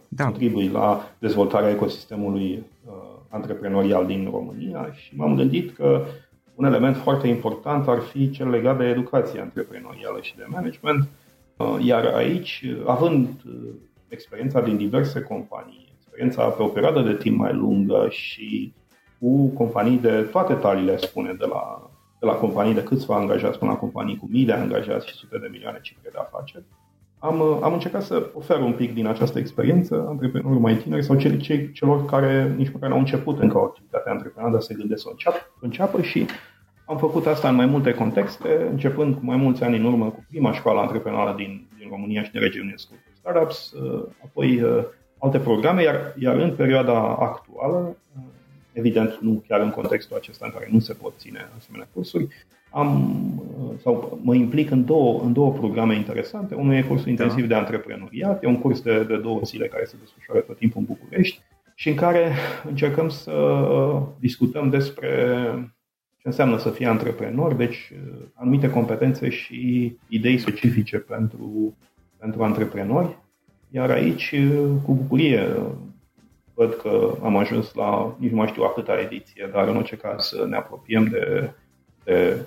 da. 0.07 0.23
contribui 0.23 0.67
la 0.67 1.03
dezvoltarea 1.19 1.69
ecosistemului 1.69 2.63
uh, 2.85 2.93
antreprenorial 3.29 4.05
din 4.05 4.29
România 4.31 4.91
și 4.93 5.15
m-am 5.15 5.35
gândit 5.35 5.75
că 5.75 6.05
un 6.55 6.65
element 6.65 6.95
foarte 6.95 7.27
important 7.27 7.87
ar 7.87 7.99
fi 7.99 8.29
cel 8.29 8.49
legat 8.49 8.77
de 8.77 8.85
educație 8.85 9.41
antreprenorială 9.41 10.19
și 10.21 10.35
de 10.35 10.45
management, 10.47 11.07
uh, 11.57 11.77
iar 11.79 12.05
aici, 12.05 12.65
având 12.85 13.27
uh, 13.45 13.53
experiența 14.09 14.61
din 14.61 14.77
diverse 14.77 15.21
companii, 15.21 15.93
experiența 15.97 16.43
pe 16.43 16.61
o 16.61 16.67
perioadă 16.67 17.01
de 17.01 17.15
timp 17.15 17.37
mai 17.37 17.53
lungă 17.53 18.07
și 18.09 18.73
cu 19.19 19.47
companii 19.47 19.97
de 19.97 20.21
toate 20.21 20.53
talile, 20.53 20.97
spune, 20.97 21.33
de 21.33 21.45
la, 21.45 21.91
de 22.19 22.25
la 22.25 22.33
companii 22.33 22.73
de 22.73 22.83
câțiva 22.83 23.15
angajați 23.15 23.59
până 23.59 23.71
la 23.71 23.77
companii 23.77 24.17
cu 24.17 24.27
mii 24.31 24.45
de 24.45 24.51
angajați 24.51 25.07
și 25.07 25.13
sute 25.13 25.37
de 25.37 25.47
milioane 25.51 25.79
cifre 25.81 26.09
de 26.11 26.17
afaceri. 26.17 26.63
Am, 27.19 27.41
am 27.41 27.73
încercat 27.73 28.03
să 28.03 28.29
ofer 28.33 28.59
un 28.59 28.73
pic 28.73 28.93
din 28.93 29.07
această 29.07 29.39
experiență 29.39 30.05
antreprenorilor 30.07 30.61
mai 30.61 30.75
tineri 30.75 31.03
sau 31.03 31.15
cel, 31.15 31.39
cei, 31.39 31.71
celor 31.71 32.05
care 32.05 32.53
nici 32.57 32.71
măcar 32.71 32.89
n-au 32.89 32.99
început 32.99 33.39
încă 33.39 33.57
o 33.57 33.63
activitate 33.63 34.09
antreprenorială, 34.09 34.57
dar 34.57 34.67
se 34.67 34.73
gândesc 34.73 35.01
să 35.01 35.07
înceapă, 35.11 35.37
înceapă 35.59 36.01
și 36.01 36.25
am 36.85 36.97
făcut 36.97 37.25
asta 37.25 37.49
în 37.49 37.55
mai 37.55 37.65
multe 37.65 37.93
contexte, 37.93 38.67
începând 38.71 39.15
cu 39.15 39.25
mai 39.25 39.37
mulți 39.37 39.63
ani 39.63 39.77
în 39.77 39.85
urmă 39.85 40.05
cu 40.05 40.25
prima 40.29 40.53
școală 40.53 40.79
antreprenorială 40.79 41.35
din, 41.37 41.67
din 41.77 41.87
România 41.89 42.23
și 42.23 42.31
din 42.31 42.41
regiune 42.41 42.73
scurtă 42.75 43.08
startups, 43.19 43.71
uh, 43.71 44.03
apoi 44.23 44.61
uh, 44.61 44.83
alte 45.17 45.39
programe, 45.39 45.83
iar, 45.83 46.15
iar 46.19 46.35
în 46.35 46.55
perioada 46.55 47.15
actuală, 47.15 47.97
uh, 48.17 48.23
evident 48.73 49.17
nu 49.21 49.43
chiar 49.47 49.59
în 49.61 49.69
contextul 49.69 50.17
acesta 50.17 50.45
în 50.45 50.51
care 50.51 50.67
nu 50.71 50.79
se 50.79 50.93
pot 50.93 51.13
ține 51.17 51.49
asemenea 51.57 51.87
cursuri, 51.93 52.27
am, 52.71 53.79
sau 53.81 54.19
mă 54.21 54.35
implic 54.35 54.71
în 54.71 54.85
două, 54.85 55.21
în 55.21 55.33
două 55.33 55.51
programe 55.51 55.95
interesante. 55.95 56.55
Unul 56.55 56.73
e 56.73 56.81
cursul 56.81 57.05
da. 57.05 57.11
intensiv 57.11 57.47
de 57.47 57.55
antreprenoriat, 57.55 58.43
e 58.43 58.47
un 58.47 58.59
curs 58.59 58.81
de, 58.81 59.03
de 59.03 59.17
două 59.17 59.39
zile 59.43 59.67
care 59.67 59.85
se 59.85 59.95
desfășoară 59.99 60.39
tot 60.39 60.57
timpul 60.57 60.79
în 60.79 60.95
București 60.95 61.41
și 61.75 61.89
în 61.89 61.95
care 61.95 62.31
încercăm 62.67 63.09
să 63.09 63.33
discutăm 64.19 64.69
despre 64.69 65.09
ce 66.17 66.27
înseamnă 66.27 66.57
să 66.57 66.69
fii 66.69 66.85
antreprenor, 66.85 67.53
deci 67.53 67.93
anumite 68.33 68.69
competențe 68.69 69.29
și 69.29 69.95
idei 70.07 70.37
specifice 70.37 70.97
pentru 70.97 71.77
pentru 72.19 72.43
antreprenori. 72.43 73.17
Iar 73.71 73.89
aici, 73.89 74.35
cu 74.85 74.93
bucurie, 74.93 75.47
văd 76.53 76.73
că 76.73 77.17
am 77.23 77.37
ajuns 77.37 77.73
la, 77.73 78.15
nici 78.17 78.31
nu 78.31 78.37
mai 78.37 78.47
știu 78.47 78.63
a 78.63 78.73
câta 78.73 78.99
ediție, 78.99 79.49
dar 79.51 79.67
în 79.67 79.75
orice 79.75 79.95
caz 79.95 80.33
ne 80.49 80.55
apropiem 80.55 81.05
de, 81.05 81.51
de 82.03 82.45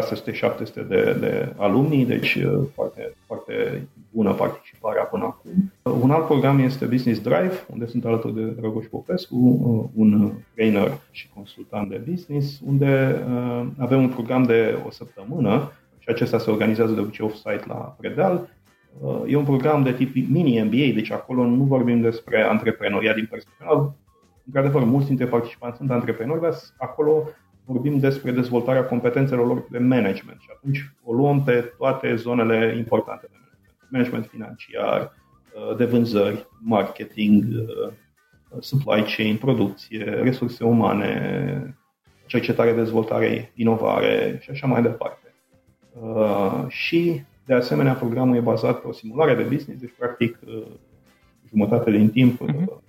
600-700 0.00 0.74
de, 0.74 1.16
de 1.20 1.52
alumni, 1.56 2.06
deci 2.06 2.38
foarte, 2.74 3.14
foarte 3.26 3.86
bună 4.12 4.32
participarea 4.32 5.02
până 5.02 5.24
acum. 5.24 5.72
Un 6.00 6.10
alt 6.10 6.26
program 6.26 6.58
este 6.58 6.84
Business 6.84 7.20
Drive, 7.20 7.66
unde 7.72 7.86
sunt 7.86 8.04
alături 8.04 8.34
de 8.34 8.42
Drăgoș 8.42 8.84
Popescu, 8.86 9.36
un 9.94 10.32
trainer 10.54 11.00
și 11.10 11.28
consultant 11.34 11.88
de 11.88 12.04
business, 12.10 12.60
unde 12.66 13.22
avem 13.78 14.02
un 14.02 14.08
program 14.08 14.42
de 14.42 14.78
o 14.86 14.90
săptămână 14.90 15.72
și 15.98 16.08
acesta 16.08 16.38
se 16.38 16.50
organizează 16.50 16.92
de 16.92 17.00
obicei 17.00 17.26
off-site 17.26 17.64
la 17.66 17.96
Predeal, 17.98 18.34
Uh, 18.38 18.63
e 19.26 19.36
un 19.36 19.44
program 19.44 19.82
de 19.82 19.92
tip 19.92 20.14
mini-MBA, 20.28 20.94
deci 20.94 21.10
acolo 21.10 21.44
nu 21.46 21.64
vorbim 21.64 22.00
despre 22.00 22.42
antreprenoria 22.42 23.14
din 23.14 23.26
perspectivă. 23.30 23.96
Într-adevăr, 24.46 24.84
mulți 24.84 25.06
dintre 25.06 25.26
participanți 25.26 25.76
sunt 25.76 25.90
antreprenori, 25.90 26.40
dar 26.40 26.52
acolo 26.78 27.28
vorbim 27.64 27.98
despre 27.98 28.30
dezvoltarea 28.30 28.84
competențelor 28.84 29.46
lor 29.46 29.66
de 29.70 29.78
management 29.78 30.40
și 30.40 30.48
atunci 30.56 30.92
o 31.04 31.12
luăm 31.12 31.42
pe 31.42 31.72
toate 31.78 32.14
zonele 32.14 32.74
importante 32.76 33.26
de 33.30 33.36
management. 33.40 33.88
Management 33.90 34.26
financiar, 34.26 35.12
uh, 35.54 35.76
de 35.76 35.84
vânzări, 35.84 36.46
marketing, 36.60 37.44
uh, 37.44 37.92
supply 38.60 39.02
chain, 39.16 39.36
producție, 39.36 40.04
resurse 40.04 40.64
umane, 40.64 41.76
cercetare, 42.26 42.72
dezvoltare, 42.72 43.52
inovare 43.54 44.38
și 44.42 44.50
așa 44.50 44.66
mai 44.66 44.82
departe. 44.82 45.18
Și 46.68 47.24
de 47.44 47.54
asemenea, 47.54 47.94
programul 47.94 48.36
e 48.36 48.40
bazat 48.40 48.80
pe 48.80 48.88
o 48.88 48.92
simulare 48.92 49.34
de 49.34 49.42
business, 49.42 49.80
deci 49.80 49.94
practic 49.98 50.38
uh, 50.46 50.62
jumătate 51.48 51.90
din 51.90 52.10
timp 52.10 52.40
uh-huh. 52.42 52.82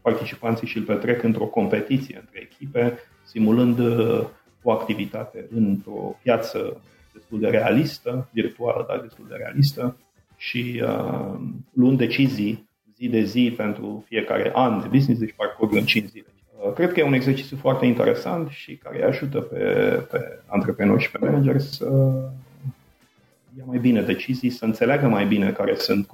participanții 0.00 0.66
și 0.66 0.76
îl 0.76 0.84
petrec 0.84 1.22
într-o 1.22 1.46
competiție 1.46 2.16
între 2.20 2.48
echipe, 2.50 2.98
simulând 3.24 3.78
uh, 3.78 4.24
o 4.62 4.70
activitate 4.70 5.48
într-o 5.54 6.16
piață 6.22 6.80
destul 7.12 7.40
de 7.40 7.48
realistă, 7.48 8.28
virtuală, 8.32 8.84
dar 8.88 9.00
destul 9.00 9.24
de 9.28 9.34
realistă 9.34 9.96
și 10.36 10.82
uh, 10.84 11.34
luând 11.72 11.98
decizii 11.98 12.68
zi 12.96 13.08
de 13.08 13.22
zi 13.22 13.54
pentru 13.56 14.04
fiecare 14.08 14.50
an 14.54 14.80
de 14.80 14.86
business, 14.86 15.20
deci 15.20 15.34
parcurg 15.36 15.72
în 15.72 15.84
5 15.84 16.08
zile. 16.08 16.26
Uh, 16.66 16.72
cred 16.72 16.92
că 16.92 17.00
e 17.00 17.02
un 17.02 17.12
exercițiu 17.12 17.56
foarte 17.56 17.86
interesant 17.86 18.48
și 18.48 18.76
care 18.76 19.04
ajută 19.04 19.40
pe, 19.40 19.58
pe 20.10 20.40
antreprenori 20.46 21.02
și 21.02 21.10
pe 21.10 21.18
manageri 21.20 21.62
să 21.62 22.12
ia 23.58 23.64
mai 23.66 23.78
bine 23.78 24.02
decizii, 24.02 24.50
să 24.50 24.64
înțeleagă 24.64 25.06
mai 25.06 25.26
bine 25.26 25.52
care 25.52 25.74
sunt, 25.74 26.10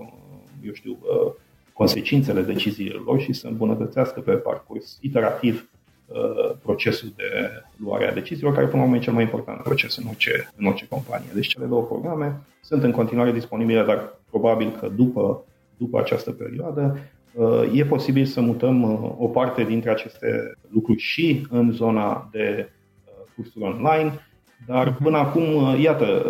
eu 0.62 0.72
știu, 0.72 0.98
uh, 1.00 1.32
consecințele 1.72 2.42
deciziilor 2.42 3.04
lor 3.04 3.20
și 3.20 3.32
să 3.32 3.46
îmbunătățească 3.46 4.20
pe 4.20 4.32
parcurs 4.32 4.98
iterativ 5.00 5.68
uh, 6.06 6.56
procesul 6.62 7.12
de 7.16 7.50
luare 7.76 8.08
a 8.08 8.12
deciziilor, 8.12 8.54
care 8.54 8.66
până 8.66 8.78
la 8.78 8.84
urmă 8.84 8.96
e 8.96 9.00
cel 9.00 9.12
mai 9.12 9.22
important 9.22 9.62
proces 9.62 9.96
în 9.96 10.04
orice, 10.06 10.50
în 10.56 10.66
orice 10.66 10.86
companie. 10.88 11.28
Deci 11.34 11.46
cele 11.46 11.66
două 11.66 11.82
programe 11.82 12.40
sunt 12.60 12.82
în 12.82 12.90
continuare 12.90 13.32
disponibile, 13.32 13.82
dar 13.82 14.18
probabil 14.30 14.70
că 14.80 14.88
după, 14.88 15.44
după 15.76 15.98
această 15.98 16.30
perioadă 16.30 16.98
uh, 17.34 17.70
e 17.72 17.84
posibil 17.84 18.24
să 18.24 18.40
mutăm 18.40 18.82
uh, 18.82 19.10
o 19.18 19.28
parte 19.28 19.64
dintre 19.64 19.90
aceste 19.90 20.52
lucruri 20.70 21.00
și 21.00 21.46
în 21.50 21.72
zona 21.72 22.28
de 22.32 22.68
cursuri 23.34 23.64
online, 23.64 24.12
dar 24.66 24.88
mhm. 24.88 25.02
până 25.02 25.16
acum, 25.16 25.76
iată, 25.80 26.22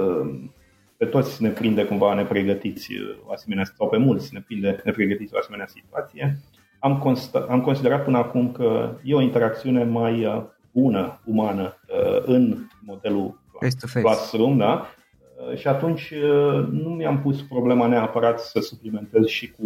pe 1.05 1.11
toți 1.11 1.43
ne 1.43 1.49
prinde 1.49 1.85
cumva 1.85 2.15
nepregătiți 2.15 2.93
o 3.27 3.33
asemenea, 3.33 3.65
sau 3.77 3.89
pe 3.89 3.97
mulți 3.97 4.35
ne 4.35 4.41
prinde 4.41 4.81
nepregătiți 4.85 5.35
o 5.35 5.39
asemenea 5.39 5.67
situație. 5.67 6.39
Am, 6.79 6.99
consta, 6.99 7.47
am 7.51 7.61
considerat 7.61 8.05
până 8.05 8.19
acum 8.19 8.53
că 8.53 8.97
e 9.03 9.15
o 9.15 9.21
interacțiune 9.21 9.85
mai 9.85 10.25
uh, 10.25 10.43
bună, 10.73 11.21
umană, 11.25 11.77
uh, 11.89 12.23
în 12.25 12.67
modelul 12.81 13.41
face-to-face. 13.53 14.05
Classroom, 14.05 14.57
da? 14.57 14.87
Uh, 15.51 15.57
și 15.57 15.69
atunci 15.69 16.15
nu 16.71 16.89
mi-am 16.89 17.21
pus 17.21 17.43
problema 17.43 17.87
neapărat 17.87 18.41
să 18.41 18.61
suplimentez 18.61 19.27
și 19.27 19.51
cu 19.51 19.65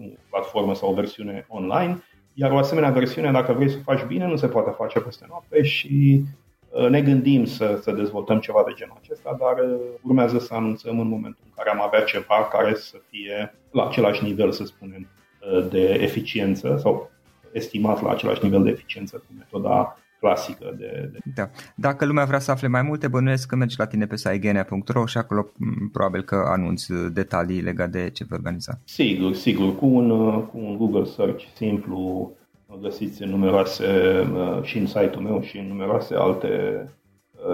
o 0.00 0.04
platformă 0.30 0.74
sau 0.74 0.90
o 0.90 0.94
versiune 0.94 1.46
online, 1.48 2.02
iar 2.34 2.50
o 2.50 2.58
asemenea 2.58 2.90
versiune, 2.90 3.30
dacă 3.30 3.52
vrei 3.52 3.70
să 3.70 3.76
o 3.78 3.92
faci 3.92 4.04
bine, 4.06 4.26
nu 4.26 4.36
se 4.36 4.46
poate 4.46 4.70
face 4.76 5.00
peste 5.00 5.24
noapte 5.28 5.62
și 5.62 6.22
Uh, 6.22 6.43
ne 6.88 7.02
gândim 7.02 7.44
să, 7.44 7.78
să 7.82 7.92
dezvoltăm 7.92 8.38
ceva 8.38 8.62
de 8.66 8.72
genul 8.74 8.98
acesta, 9.02 9.36
dar 9.38 9.68
uh, 9.68 9.80
urmează 10.02 10.38
să 10.38 10.54
anunțăm 10.54 11.00
în 11.00 11.08
momentul 11.08 11.42
în 11.44 11.52
care 11.56 11.70
am 11.70 11.82
avea 11.82 12.00
ceva 12.00 12.48
care 12.52 12.74
să 12.74 12.96
fie 13.10 13.54
la 13.70 13.86
același 13.86 14.24
nivel, 14.24 14.52
să 14.52 14.64
spunem, 14.64 15.08
uh, 15.52 15.66
de 15.70 15.98
eficiență 16.00 16.78
sau 16.82 17.10
estimat 17.52 18.02
la 18.02 18.10
același 18.10 18.44
nivel 18.44 18.62
de 18.62 18.70
eficiență 18.70 19.16
cu 19.16 19.34
metoda 19.38 19.98
clasică 20.18 20.74
de, 20.78 21.10
de... 21.12 21.18
Da. 21.34 21.50
Dacă 21.74 22.04
lumea 22.04 22.24
vrea 22.24 22.38
să 22.38 22.50
afle 22.50 22.68
mai 22.68 22.82
multe, 22.82 23.08
bănuiesc 23.08 23.48
că 23.48 23.56
mergi 23.56 23.78
la 23.78 23.86
tine 23.86 24.06
pe 24.06 24.16
site 24.16 24.66
și 25.06 25.18
acolo 25.18 25.52
probabil 25.92 26.22
că 26.22 26.44
anunți 26.46 26.92
detalii 27.12 27.60
legate 27.60 28.02
de 28.02 28.10
ce 28.10 28.24
vei 28.28 28.38
organiza. 28.38 28.80
Sigur, 28.84 29.34
sigur. 29.34 29.76
Cu 29.76 29.86
un, 29.86 30.08
cu 30.46 30.58
un 30.58 30.76
Google 30.76 31.04
Search 31.04 31.44
simplu 31.54 32.32
găsiți 32.80 33.22
în 33.22 33.30
numeroase, 33.30 33.86
uh, 34.34 34.62
și 34.62 34.78
în 34.78 34.86
site-ul 34.86 35.22
meu 35.22 35.42
și 35.42 35.58
în 35.58 35.66
numeroase 35.66 36.14
alte 36.14 36.84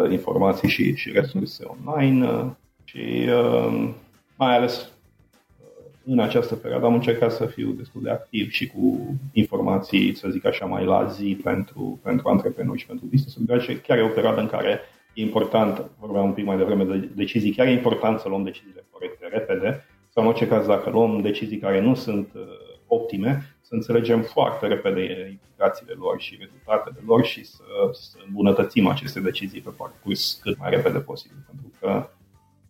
uh, 0.05 0.11
informații 0.11 0.69
și, 0.69 0.95
și 0.95 1.13
resurse 1.13 1.65
online 1.65 2.27
uh, 2.27 2.47
și 2.85 3.29
mai 4.37 4.57
ales 4.57 4.91
în 6.05 6.19
această 6.19 6.55
perioadă 6.55 6.87
am 6.87 6.95
încercat 6.95 7.33
să 7.33 7.47
fiu 7.47 7.71
destul 7.71 8.03
de 8.03 8.11
activ 8.11 8.51
și 8.51 8.67
cu 8.67 9.15
informații, 9.33 10.15
să 10.15 10.29
zic 10.29 10.45
așa, 10.45 10.67
mai 10.67 10.85
la 10.85 11.07
zi 11.07 11.41
pentru, 11.43 12.01
pentru 12.03 12.29
antreprenori 12.29 12.79
și 12.79 12.87
pentru 12.87 13.07
business-uri, 13.07 13.47
deoarece 13.47 13.81
chiar 13.81 13.99
e 13.99 14.03
o 14.03 14.09
perioadă 14.09 14.41
în 14.41 14.49
care 14.49 14.81
e 15.15 15.23
important, 15.23 15.91
vorbeam 15.99 16.25
un 16.25 16.33
pic 16.33 16.45
mai 16.45 16.57
devreme 16.57 16.85
de 16.85 17.11
decizii, 17.15 17.53
chiar 17.53 17.67
e 17.67 17.71
important 17.71 18.19
să 18.19 18.29
luăm 18.29 18.43
deciziile 18.43 18.85
corecte 18.91 19.29
repede, 19.31 19.85
sau 20.09 20.23
în 20.23 20.29
orice 20.29 20.49
caz 20.49 20.67
dacă 20.67 20.91
luăm 20.91 21.21
decizii 21.21 21.59
care 21.59 21.81
nu 21.81 21.95
sunt 21.95 22.29
optime, 22.91 23.57
să 23.61 23.75
înțelegem 23.75 24.23
foarte 24.23 24.67
repede 24.67 25.01
implicațiile 25.31 25.93
lor 25.93 26.21
și 26.21 26.37
rezultatele 26.39 27.01
lor 27.07 27.25
și 27.25 27.45
să, 27.45 27.63
să 27.93 28.17
îmbunătățim 28.27 28.87
aceste 28.87 29.21
decizii 29.21 29.61
pe 29.61 29.71
parcurs 29.77 30.39
cât 30.43 30.59
mai 30.59 30.71
repede 30.71 30.99
posibil. 30.99 31.45
Pentru 31.47 31.73
că 31.81 32.09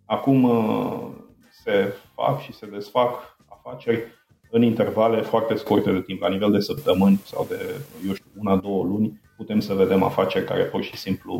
acum 0.04 0.42
uh, 0.42 1.08
se 1.50 1.94
fac 2.14 2.40
și 2.40 2.52
se 2.52 2.66
desfac 2.66 3.36
afaceri 3.48 4.04
în 4.50 4.62
intervale 4.62 5.20
foarte 5.20 5.54
scurte 5.54 5.92
de 5.92 6.00
timp, 6.00 6.20
la 6.20 6.28
nivel 6.28 6.50
de 6.50 6.60
săptămâni 6.60 7.20
sau 7.24 7.46
de, 7.48 7.80
eu 8.06 8.14
știu, 8.14 8.30
una, 8.36 8.56
două 8.56 8.84
luni, 8.84 9.20
putem 9.36 9.60
să 9.60 9.74
vedem 9.74 10.02
afaceri 10.02 10.44
care 10.44 10.64
pur 10.64 10.82
și 10.82 10.96
simplu 10.96 11.34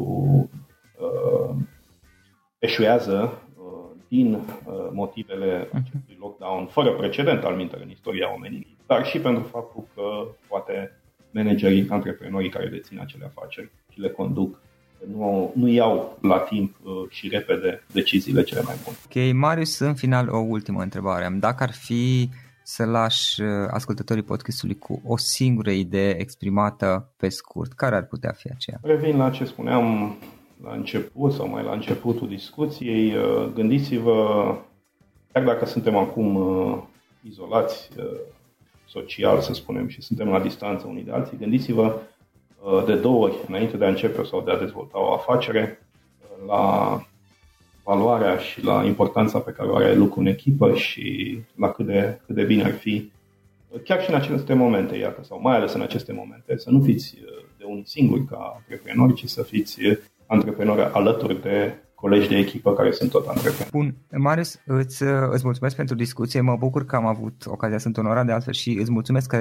uh, 0.98 1.54
eșuează 2.58 3.42
din 4.10 4.34
uh, 4.34 4.42
motivele 4.92 5.68
acestui 5.72 6.16
lockdown 6.20 6.66
fără 6.66 6.90
precedent 6.90 7.44
al 7.44 7.54
minter 7.54 7.80
în 7.80 7.90
istoria 7.90 8.34
omenirii, 8.34 8.76
dar 8.86 9.06
și 9.06 9.18
pentru 9.18 9.42
faptul 9.42 9.84
că 9.94 10.02
poate 10.48 11.00
managerii, 11.30 11.86
antreprenorii 11.88 12.50
care 12.50 12.66
dețin 12.66 13.00
acele 13.00 13.24
afaceri 13.24 13.70
și 13.92 14.00
le 14.00 14.08
conduc 14.08 14.60
nu, 15.16 15.52
nu 15.54 15.68
iau 15.68 16.18
la 16.22 16.38
timp 16.38 16.76
uh, 16.82 16.92
și 17.08 17.28
repede 17.28 17.84
deciziile 17.92 18.42
cele 18.42 18.60
mai 18.64 18.74
bune. 18.84 18.96
Ok, 19.04 19.34
Marius, 19.34 19.78
în 19.78 19.94
final 19.94 20.28
o 20.28 20.38
ultimă 20.38 20.82
întrebare. 20.82 21.36
Dacă 21.38 21.62
ar 21.62 21.72
fi 21.72 22.28
să 22.62 22.84
lași 22.84 23.42
uh, 23.42 23.48
ascultătorii 23.70 24.22
podcastului 24.22 24.78
cu 24.78 25.02
o 25.04 25.16
singură 25.16 25.70
idee 25.70 26.20
exprimată 26.20 27.12
pe 27.16 27.28
scurt, 27.28 27.72
care 27.72 27.96
ar 27.96 28.04
putea 28.04 28.32
fi 28.32 28.48
aceea? 28.54 28.78
Revin 28.82 29.16
la 29.16 29.30
ce 29.30 29.44
spuneam 29.44 30.16
la 30.62 30.72
început 30.72 31.32
sau 31.32 31.48
mai 31.48 31.62
la 31.62 31.72
începutul 31.72 32.28
discuției, 32.28 33.14
uh, 33.14 33.50
gândiți-vă, 33.54 34.54
chiar 35.32 35.44
dacă 35.44 35.64
suntem 35.64 35.96
acum 35.96 36.34
uh, 36.34 36.78
izolați 37.22 37.90
uh, 37.96 38.04
social, 38.86 39.40
să 39.40 39.52
spunem, 39.52 39.88
și 39.88 40.02
suntem 40.02 40.28
la 40.28 40.40
distanță 40.40 40.86
unii 40.86 41.02
de 41.02 41.12
alții, 41.12 41.38
gândiți-vă 41.38 42.00
de 42.86 42.94
două 42.94 43.24
ori 43.24 43.34
înainte 43.48 43.76
de 43.76 43.84
a 43.84 43.88
începe 43.88 44.24
sau 44.24 44.42
de 44.42 44.50
a 44.50 44.58
dezvolta 44.58 45.00
o 45.00 45.12
afacere 45.12 45.86
la 46.46 47.00
valoarea 47.84 48.36
și 48.36 48.64
la 48.64 48.84
importanța 48.84 49.38
pe 49.38 49.50
care 49.50 49.68
o 49.68 49.76
are 49.76 49.94
lucrul 49.94 50.22
în 50.22 50.28
echipă 50.28 50.74
și 50.74 51.38
la 51.54 51.70
cât 51.70 51.86
de, 51.86 52.20
cât 52.26 52.34
de 52.34 52.44
bine 52.44 52.62
ar 52.62 52.72
fi. 52.72 53.10
Chiar 53.84 54.02
și 54.02 54.10
în 54.10 54.16
aceste 54.16 54.54
momente, 54.54 54.96
iată, 54.96 55.22
sau 55.22 55.40
mai 55.40 55.56
ales 55.56 55.72
în 55.72 55.80
aceste 55.80 56.12
momente, 56.12 56.56
să 56.56 56.70
nu 56.70 56.80
fiți 56.80 57.18
de 57.58 57.64
unii 57.64 57.86
singuri 57.86 58.24
ca 58.24 58.52
antreprenori, 58.56 59.14
ci 59.14 59.28
să 59.28 59.42
fiți 59.42 59.78
antreprenori 60.30 60.90
alături 60.92 61.42
de 61.42 61.74
colegi 61.94 62.28
de 62.28 62.36
echipă 62.36 62.72
care 62.72 62.90
sunt 62.90 63.10
tot 63.10 63.26
antreprenori. 63.26 63.70
Bun, 63.70 63.94
Marius, 64.22 64.60
îți, 64.66 65.02
îți 65.30 65.44
mulțumesc 65.44 65.76
pentru 65.76 65.94
discuție, 65.94 66.40
mă 66.40 66.56
bucur 66.56 66.84
că 66.84 66.96
am 66.96 67.06
avut 67.06 67.44
ocazia, 67.46 67.78
sunt 67.78 67.96
onorat 67.96 68.26
de 68.26 68.32
altfel 68.32 68.52
și 68.52 68.78
îți 68.80 68.90
mulțumesc 68.90 69.28
că, 69.28 69.36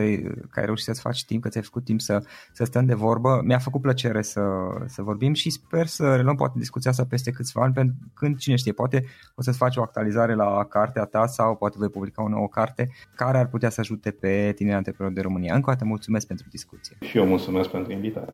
că 0.49 0.59
ai 0.59 0.65
reușit 0.65 0.85
să-ți 0.85 1.01
faci 1.01 1.25
timp, 1.25 1.41
că 1.41 1.49
ți-ai 1.49 1.63
făcut 1.63 1.83
timp 1.83 2.01
să, 2.01 2.23
să 2.53 2.63
stăm 2.63 2.85
de 2.85 2.93
vorbă. 2.93 3.41
Mi-a 3.43 3.57
făcut 3.57 3.81
plăcere 3.81 4.21
să, 4.21 4.41
să 4.85 5.01
vorbim 5.01 5.33
și 5.33 5.49
sper 5.49 5.85
să 5.85 6.15
reluăm 6.15 6.35
poate 6.35 6.53
discuția 6.57 6.91
asta 6.91 7.05
peste 7.09 7.31
câțiva 7.31 7.63
ani, 7.63 7.73
pentru 7.73 7.95
când 8.13 8.37
cine 8.37 8.55
știe, 8.55 8.71
poate 8.71 9.05
o 9.35 9.41
să-ți 9.41 9.57
faci 9.57 9.77
o 9.77 9.81
actualizare 9.81 10.33
la 10.33 10.65
cartea 10.69 11.05
ta 11.05 11.25
sau 11.25 11.55
poate 11.55 11.75
vei 11.79 11.89
publica 11.89 12.23
o 12.23 12.29
nouă 12.29 12.47
carte 12.47 12.89
care 13.15 13.37
ar 13.37 13.47
putea 13.47 13.69
să 13.69 13.79
ajute 13.79 14.11
pe 14.11 14.51
tineri 14.55 14.75
antreprenori 14.75 15.15
de 15.15 15.21
România. 15.21 15.55
Încă 15.55 15.69
o 15.69 15.73
dată 15.73 15.85
mulțumesc 15.85 16.27
pentru 16.27 16.45
discuție. 16.49 16.97
Și 17.01 17.17
eu 17.17 17.25
mulțumesc 17.25 17.69
pentru 17.69 17.91
invitație. 17.91 18.33